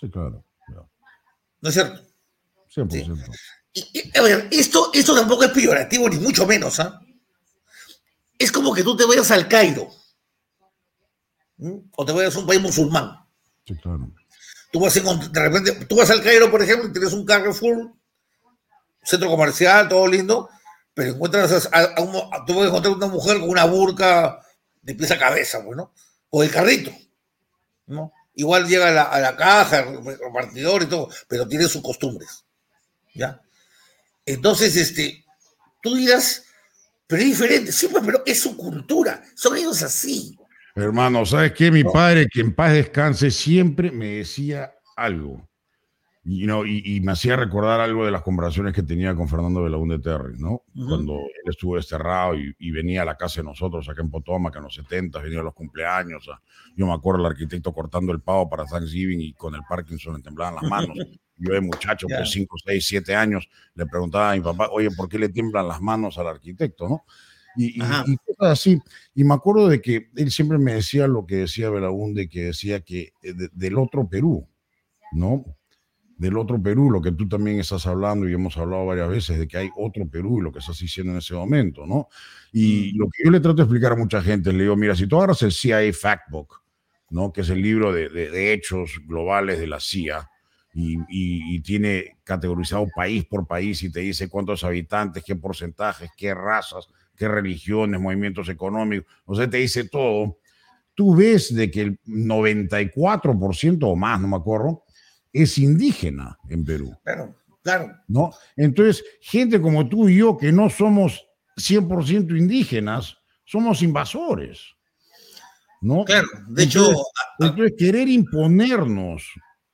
[0.00, 0.44] Sí, claro.
[1.60, 2.00] ¿No es cierto?
[2.74, 3.36] 100%.
[3.72, 7.00] Y, a ver, esto, esto tampoco es peyorativo, ni mucho menos, ¿ah?
[8.38, 9.90] Es como que tú te vayas al Cairo
[11.94, 13.18] o te vayas a un país musulmán.
[13.66, 14.10] Sí, claro.
[14.72, 17.92] Tú vas, de repente, tú vas al Cairo, por ejemplo, y tienes un Carrefour,
[19.02, 20.48] centro comercial, todo lindo,
[20.94, 21.94] pero encuentras a,
[22.46, 24.40] tú puedes encontrar una mujer con una burca
[24.80, 26.92] de pieza a cabeza, bueno, pues, o el carrito,
[27.86, 28.12] ¿no?
[28.34, 32.44] Igual llega a la, a la caja, repartidor y todo, pero tiene sus costumbres,
[33.14, 33.40] ¿ya?
[34.24, 35.24] Entonces, este,
[35.82, 36.44] tú dirás,
[37.06, 40.38] pero es diferente, sí, pues, pero es su cultura, son ellos así,
[40.74, 41.70] Hermano, ¿sabes qué?
[41.70, 45.48] Mi padre, que en paz descanse, siempre me decía algo.
[46.22, 46.44] Y,
[46.96, 50.64] y, me hacía recordar algo de las conversaciones que tenía con Fernando de Terry, ¿no?
[50.74, 54.64] Cuando él estuvo desterrado y, venía a la casa de nosotros acá en Potomac en
[54.64, 56.28] los 70, venía a los cumpleaños.
[56.76, 60.22] yo me acuerdo el arquitecto cortando el pavo para Thanksgiving y con el Parkinson le
[60.22, 60.96] temblaban las manos.
[61.42, 65.08] Yo de muchacho, de 5, 6, 7 años, le preguntaba a mi papá, oye, ¿por
[65.08, 67.04] qué le tiemblan las manos al arquitecto, no?
[67.56, 68.78] y, cosas así.
[69.14, 72.80] Y me acuerdo de que él siempre me decía lo que decía Belaunde, que decía
[72.80, 74.48] que eh, del otro Perú,
[75.12, 75.44] ¿no?
[76.20, 79.48] Del otro Perú, lo que tú también estás hablando y hemos hablado varias veces, de
[79.48, 82.08] que hay otro Perú y lo que estás diciendo en ese momento, ¿no?
[82.52, 82.98] Y mm.
[82.98, 85.16] lo que yo le trato de explicar a mucha gente, le digo, mira, si tú
[85.16, 86.62] agarras el CIA Factbook,
[87.08, 87.32] ¿no?
[87.32, 90.28] Que es el libro de, de, hechos globales de la CIA,
[90.74, 96.10] y, y, y, tiene categorizado país por país y te dice cuántos habitantes, qué porcentajes,
[96.14, 100.36] qué razas, qué religiones, movimientos económicos, o sea, te dice todo,
[100.94, 104.84] tú ves de que el 94% o más, no me acuerdo,
[105.32, 106.96] es indígena en Perú.
[107.04, 107.96] Claro, claro.
[108.08, 108.30] ¿No?
[108.56, 111.26] Entonces, gente como tú y yo que no somos
[111.56, 114.60] 100% indígenas, somos invasores.
[115.80, 116.04] ¿No?
[116.04, 116.90] Claro, de hecho.
[117.38, 119.24] Entonces, querer imponernos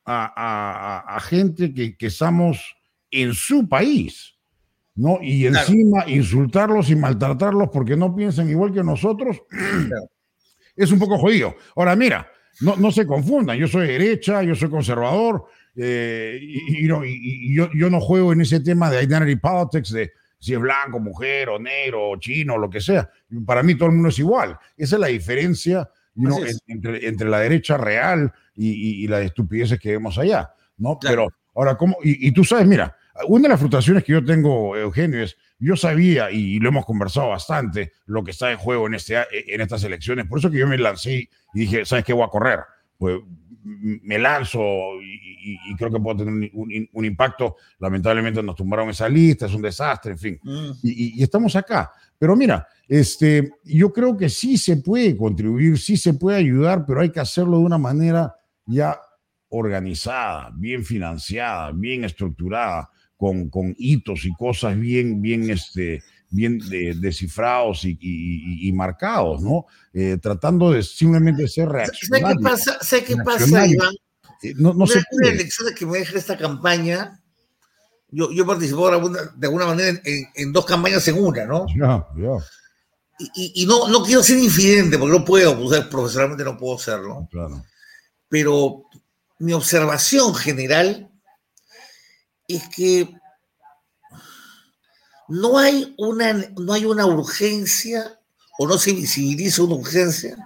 [0.05, 2.59] a, gente que, que estamos
[3.11, 4.35] en su país,
[4.95, 5.19] ¿no?
[5.21, 9.41] Y encima insultarlos y maltratarlos porque no piensan igual que nosotros,
[10.75, 11.55] es un poco jodido.
[11.75, 12.29] Ahora, mira,
[12.61, 15.45] no, no se confundan, yo soy derecha, yo soy conservador,
[15.75, 17.01] eh, y, yo,
[17.73, 21.59] yo, no juego en ese tema de identity politics, de si es blanco, mujer, o
[21.59, 23.09] negro, o chino, o lo que sea.
[23.45, 24.57] Para mí todo el mundo es igual.
[24.75, 25.89] Esa es la diferencia
[26.67, 30.97] entre, entre, la derecha real y, y, las estupideces que vemos allá, ¿no?
[30.99, 31.97] Pero ahora, ¿cómo?
[32.01, 32.95] y tú sabes, mira,
[33.27, 37.29] una de las frustraciones que yo tengo, Eugenio, es, yo sabía, y lo hemos conversado
[37.29, 40.27] bastante, lo que está en juego en, este, en estas elecciones.
[40.27, 42.13] Por eso que yo me lancé y dije, ¿sabes qué?
[42.13, 42.59] Voy a correr.
[42.97, 43.19] Pues
[43.63, 44.61] me lanzo
[45.01, 47.55] y, creo que puedo tener un, impacto.
[47.79, 50.39] Lamentablemente nos tumbaron esa lista, es un desastre, en fin.
[50.43, 50.71] Mm.
[50.83, 51.91] Y, estamos acá.
[52.17, 57.01] Pero mira, este, yo creo que sí se puede contribuir, sí se puede ayudar, pero
[57.01, 58.35] hay que hacerlo de una manera
[58.65, 58.99] ya
[59.49, 66.59] organizada, bien financiada, bien estructurada con, con hitos y cosas bien, bien, este, bien
[67.01, 69.65] descifrados y, y, marcados, ¿no?
[69.93, 72.29] Eh, tratando de simplemente ser reaccionarios.
[72.31, 73.93] ¿Sé qué pasa, sé qué pasa Iván?
[74.43, 77.19] Eh, no, no una, una elección que me deja esta campaña
[78.11, 81.65] Yo, yo participo de alguna manera en, dos campañas en una, ¿no?
[81.75, 82.37] Ya, ya.
[83.33, 87.27] Y, no, no quiero ser infidente, porque no puedo, pues, profesionalmente no puedo serlo.
[87.31, 87.65] Claro.
[88.29, 88.83] Pero
[89.39, 91.09] mi observación general
[92.47, 93.09] es que
[95.27, 98.19] no hay una, no hay una urgencia
[98.57, 100.37] o no se visibiliza una urgencia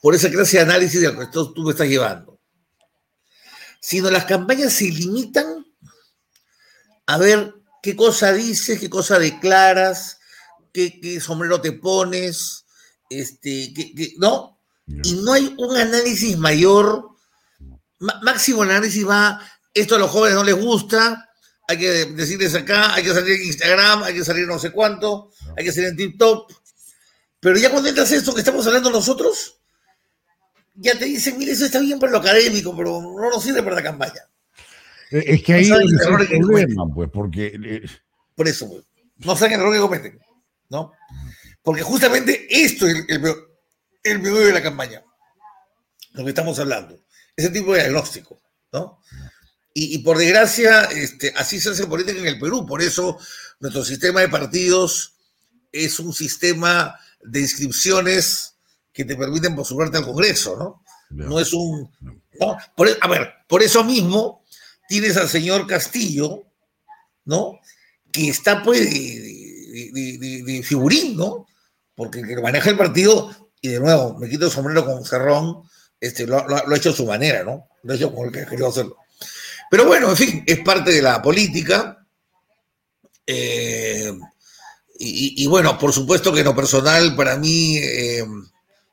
[0.00, 2.40] por esa clase de análisis de que tú me estás llevando,
[3.80, 5.66] sino las campañas se limitan
[7.06, 10.18] a ver qué cosa dices, qué cosa declaras,
[10.72, 12.64] qué, sombrero te pones,
[13.10, 13.72] este,
[14.18, 14.60] ¿no?
[14.86, 17.10] Y no hay un análisis mayor,
[17.98, 19.40] máximo análisis va,
[19.74, 21.27] esto a los jóvenes no les gusta,
[21.68, 25.30] hay que decirles acá, hay que salir en Instagram, hay que salir no sé cuánto,
[25.54, 26.50] hay que salir en TikTok.
[27.40, 29.60] Pero ya cuando entras esto que estamos hablando nosotros,
[30.74, 33.76] ya te dicen, mire, eso está bien para lo académico, pero no nos sirve para
[33.76, 34.22] la campaña.
[35.10, 35.92] Eh, es que ahí no es
[36.30, 37.52] el problema, pues, porque...
[37.62, 37.86] Eh,
[38.34, 38.84] Por eso, pues,
[39.18, 40.18] no saben el error que cometen,
[40.70, 40.92] ¿no?
[41.62, 43.22] Porque justamente esto es el,
[44.04, 45.02] el, de la campaña,
[46.12, 46.98] lo que estamos hablando,
[47.36, 48.40] ese tipo de diagnóstico,
[48.72, 49.00] ¿no?
[49.80, 52.66] Y, por desgracia, este, así se hace política en el Perú.
[52.66, 53.16] Por eso
[53.60, 55.14] nuestro sistema de partidos
[55.70, 58.56] es un sistema de inscripciones
[58.92, 60.82] que te permiten postularte al Congreso, ¿no?
[61.10, 61.92] No es un...
[62.74, 64.44] Por, e, a ver, por eso mismo
[64.88, 66.42] tienes al señor Castillo,
[67.24, 67.60] ¿no?
[68.10, 71.46] Que está pues de, figurín, ¿no?
[71.94, 75.62] Porque el que maneja el partido, y de nuevo, me quito el sombrero con Cerrón,
[76.00, 77.68] este, lo, ha hecho a su manera, ¿no?
[77.84, 78.96] Lo ha hecho como el que quería hacerlo.
[79.70, 82.06] Pero bueno, en fin, es parte de la política.
[83.26, 84.12] Eh,
[85.00, 88.24] y, bueno, por supuesto que en lo personal, para mí, eh,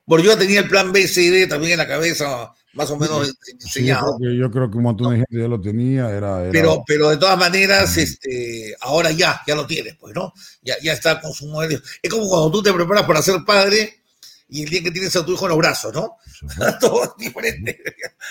[0.06, 2.98] bueno, yo tenía el plan B, C y D también en la cabeza, más o
[2.98, 4.18] menos enseñado.
[4.20, 6.12] yo, creo que, un montón de gente ya lo tenía.
[6.12, 10.32] Era, Pero, pero de todas maneras, este, ahora ya, ya lo tienes, pues, ¿no?
[10.62, 11.82] Ya, ya está con su modelo.
[12.04, 14.04] Es como cuando tú te preparas para ser padre
[14.48, 16.18] y el día que tienes a tu hijo en los brazos, ¿no?
[16.80, 17.82] Todo diferente.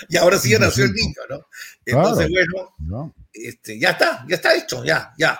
[0.09, 1.47] Y ahora sí ya nació el niño, ¿no?
[1.85, 5.39] Entonces, bueno, este, ya está, ya está hecho, ya, ya.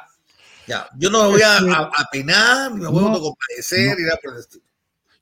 [0.68, 1.60] Ya, yo no me voy a,
[1.96, 4.65] apenar, ni me voy a compadecer, y nada por el estilo.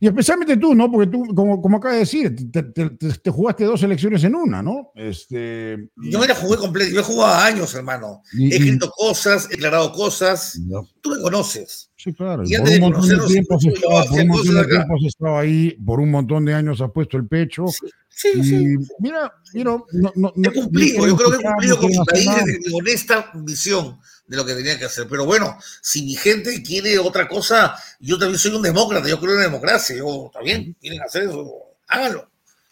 [0.04, 0.92] Y especialmente tú, ¿no?
[0.92, 4.92] Porque tú, como, como acabas de decir, te, jugaste dos elecciones en una, ¿no?
[4.96, 8.22] Este, yo me la jugué completa, yo he jugado años, hermano.
[8.38, 10.60] he escrito cosas, he declarado cosas.
[11.00, 11.90] Tú me conoces.
[11.96, 12.44] Sí, claro.
[12.46, 15.38] Y por un montón de tiempo has estado, por un montón de tiempo has estado
[15.38, 17.66] ahí, por un montón de años has puesto el pecho.
[17.68, 18.44] Sí, sí.
[18.44, 18.78] sí.
[19.00, 22.76] Mira, mira, no, no, he cumplido, yo creo que he cumplido con mi país desde
[22.76, 25.08] honesta visión de lo que tenía que hacer.
[25.08, 29.32] Pero bueno, si mi gente quiere otra cosa, yo también soy un demócrata, yo creo
[29.32, 32.30] en la democracia, yo también, quieren hacer eso, háganlo,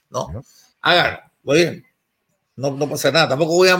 [0.10, 0.44] ¿no?
[0.82, 1.86] Háganlo, muy bien.
[2.56, 3.78] No, no pasa nada, tampoco voy a,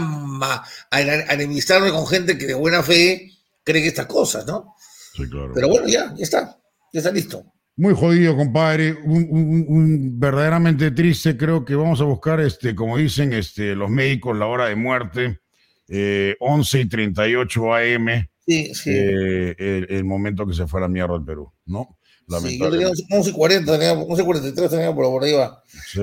[0.90, 1.02] a,
[1.34, 3.32] enemistarme con gente que de buena fe
[3.64, 4.76] cree que estas cosas, ¿no?
[5.14, 5.52] Sí, claro.
[5.54, 6.58] Pero bueno, ya, ya está,
[6.92, 7.46] ya está listo.
[7.78, 8.94] Muy jodido, compadre.
[8.94, 11.38] Un, verdaderamente triste.
[11.38, 15.42] Creo que vamos a buscar, este, como dicen este, los médicos, la hora de muerte
[15.88, 18.30] eh, 11 y 38 AM.
[18.46, 18.92] Sí, sí.
[18.94, 21.98] Eh, el, momento que se fue a la mierda el Perú, ¿no?
[22.40, 25.62] Sí, yo tenía 11 y 40, tenía 11 y 43, tenía por, por ahí va.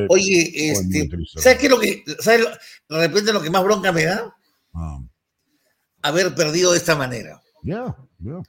[0.08, 2.46] Oye, este, ¿sabes qué es lo que, sabes,
[2.88, 4.36] de repente lo que más bronca me da?
[4.74, 5.00] Ah.
[6.02, 7.40] Haber perdido de esta manera.
[7.62, 8.42] Ya, ya.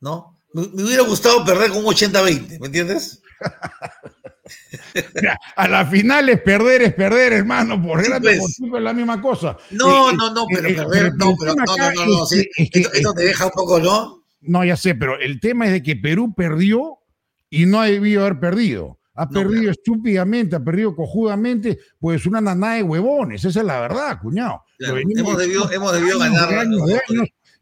[0.00, 0.35] ¿No?
[0.52, 3.20] Me, me, hubiera gustado perder con un 80-20, ¿me entiendes?
[5.56, 8.60] a la final es perder, es perder, hermano, por grande pues.
[8.60, 9.56] es la misma cosa.
[9.70, 13.46] No, no, no, pero perder, no, pero no, no, no, no, sí, esto, te deja
[13.46, 14.24] un poco, ¿no?
[14.42, 16.98] No, ya sé, pero el tema es de que Perú perdió
[17.50, 18.98] y no ha debido haber perdido.
[19.18, 24.18] Ha perdido estúpidamente, ha perdido cojudamente, pues una naná de huevones, esa es la verdad,
[24.20, 24.62] cuñado.
[24.78, 26.66] hemos, debido, hemos debido ganar.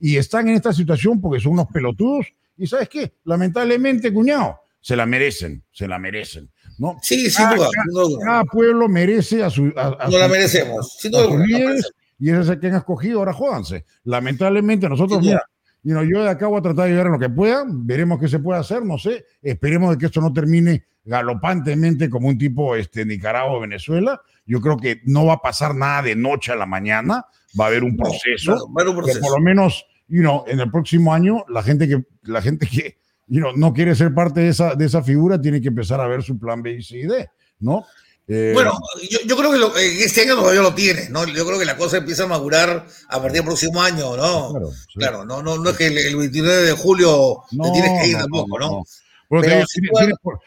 [0.00, 2.26] y están en esta situación porque son unos pelotudos.
[2.56, 3.14] Y ¿sabes qué?
[3.24, 6.50] Lamentablemente, cuñado, se la merecen, se la merecen.
[6.78, 6.96] ¿no?
[7.02, 7.68] Sí, sin duda.
[8.24, 9.72] Cada, pueblo merece a su.
[9.76, 11.44] A, no la merecemos, sin duda.
[12.18, 13.84] y ese es el que han escogido, ahora jódanse.
[14.04, 15.42] Lamentablemente, nosotros, mira,
[15.82, 18.38] yo de acá voy a tratar de ayudar en lo que pueda, veremos qué se
[18.38, 23.04] puede hacer, no sé, esperemos de que esto no termine galopantemente como un tipo este,
[23.04, 24.20] Nicaragua o Venezuela.
[24.46, 27.26] Yo creo que no va a pasar nada de noche a la mañana,
[27.58, 28.68] va a haber un proceso.
[28.72, 32.98] por lo menos, you know, en el próximo año, la gente que, la gente que
[33.26, 36.38] no quiere ser parte de esa, de esa figura, tiene que empezar a ver su
[36.38, 37.28] plan B y C y D,
[37.60, 37.84] ¿no?
[38.26, 38.72] Eh, bueno,
[39.26, 41.26] yo, creo que este año todavía lo tiene, ¿no?
[41.26, 44.72] Yo creo que la cosa empieza a madurar a partir del próximo año, ¿no?
[44.94, 48.58] Claro, no, no, no es que el, 29 de julio te tienes que ir tampoco,
[48.58, 48.84] ¿no?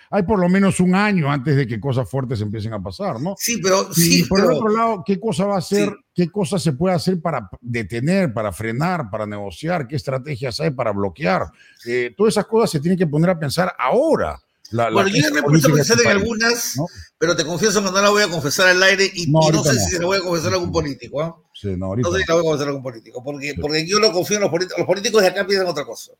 [0.09, 3.35] Hay por lo menos un año antes de que cosas fuertes empiecen a pasar, ¿no?
[3.37, 4.21] Sí, pero sí.
[4.21, 5.93] Y por el otro lado, ¿qué cosa va a hacer?
[6.13, 9.87] ¿Qué cosa se puede hacer para detener, para frenar, para negociar?
[9.87, 11.51] ¿Qué estrategias hay para bloquear?
[11.85, 14.39] Eh, todas esas cosas se tienen que poner a pensar ahora.
[14.71, 16.75] bueno, yo ya me he puesto a pensar en algunas,
[17.17, 19.91] pero te confieso que no la voy a confesar al aire y no, sé si
[19.91, 21.23] se la voy a confesar a algún político.
[21.23, 21.31] ¿eh?
[21.53, 23.99] Sí, no, no, sé si la voy a confesar a algún político, porque, porque yo
[23.99, 24.79] lo confío en los políticos.
[24.79, 26.13] Los políticos de acá piensan otra cosa.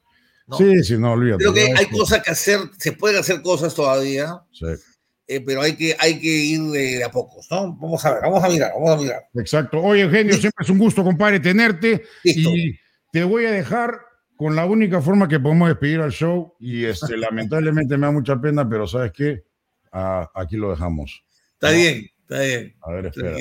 [0.58, 1.44] Sí, sí, no, olvídate.
[1.44, 4.42] Creo que hay cosas que hacer, se pueden hacer cosas todavía.
[4.52, 4.68] Sí.
[5.28, 7.76] Eh, pero hay que, hay que ir de, a pocos, ¿no?
[7.76, 9.24] Vamos a ver, vamos a mirar, vamos a mirar.
[9.36, 9.82] Exacto.
[9.82, 12.04] Oye, Eugenio, siempre es un gusto, compadre, tenerte.
[12.24, 12.78] Y
[13.12, 14.00] te voy a dejar
[14.38, 16.56] con la única forma que podemos despedir al show.
[16.60, 19.44] Y este, lamentablemente me da mucha pena, pero ¿sabes qué?
[19.92, 21.24] Ah, aquí lo dejamos.
[21.54, 22.76] Está bien, está bien.
[22.82, 23.36] A ver, espera.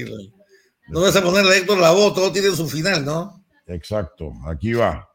[0.88, 3.44] No vas a ponerle a Héctor la voz, todo tiene su final, ¿no?
[3.66, 5.09] Exacto, aquí va.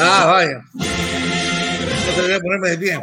[0.00, 0.64] Ah, vaya.
[0.74, 3.00] No se debería ponerme de pie.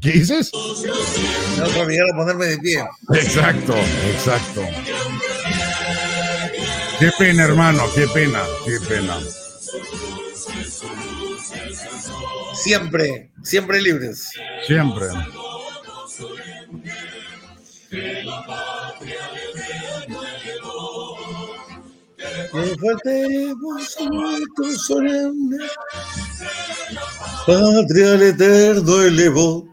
[0.00, 0.50] ¿Qué dices?
[0.52, 2.84] No se olvidar ponerme de pie.
[3.14, 3.74] Exacto,
[4.12, 4.62] exacto.
[6.98, 9.18] Qué pena, hermano, qué pena, qué pena.
[12.54, 14.30] Siempre, siempre libres.
[14.66, 15.08] Siempre.
[22.54, 22.60] Tu
[24.78, 25.58] solemne,
[27.46, 29.68] patria al eterno elevó.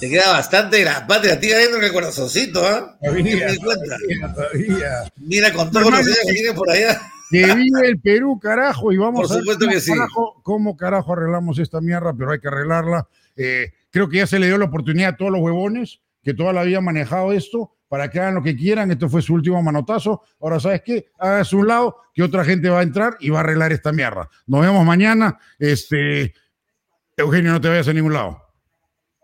[0.00, 2.96] Te queda bastante la patria tía dentro del corazoncito, ¿ah?
[3.02, 3.58] ¿eh?
[5.16, 7.12] Mira con todos los días que viene por allá.
[7.30, 9.44] Que vive el Perú, carajo, y vamos a ver
[10.14, 13.08] cómo, cómo carajo arreglamos esta mierda, pero hay que arreglarla.
[13.34, 16.52] Eh, creo que ya se le dio la oportunidad a todos los huevones que toda
[16.52, 18.90] la vida han manejado esto para que hagan lo que quieran.
[18.90, 20.22] Esto fue su último manotazo.
[20.40, 21.06] Ahora, ¿sabes qué?
[21.18, 24.28] Hagas un lado que otra gente va a entrar y va a arreglar esta mierda.
[24.46, 25.38] Nos vemos mañana.
[25.58, 26.34] Este,
[27.16, 28.45] Eugenio, no te vayas a ningún lado.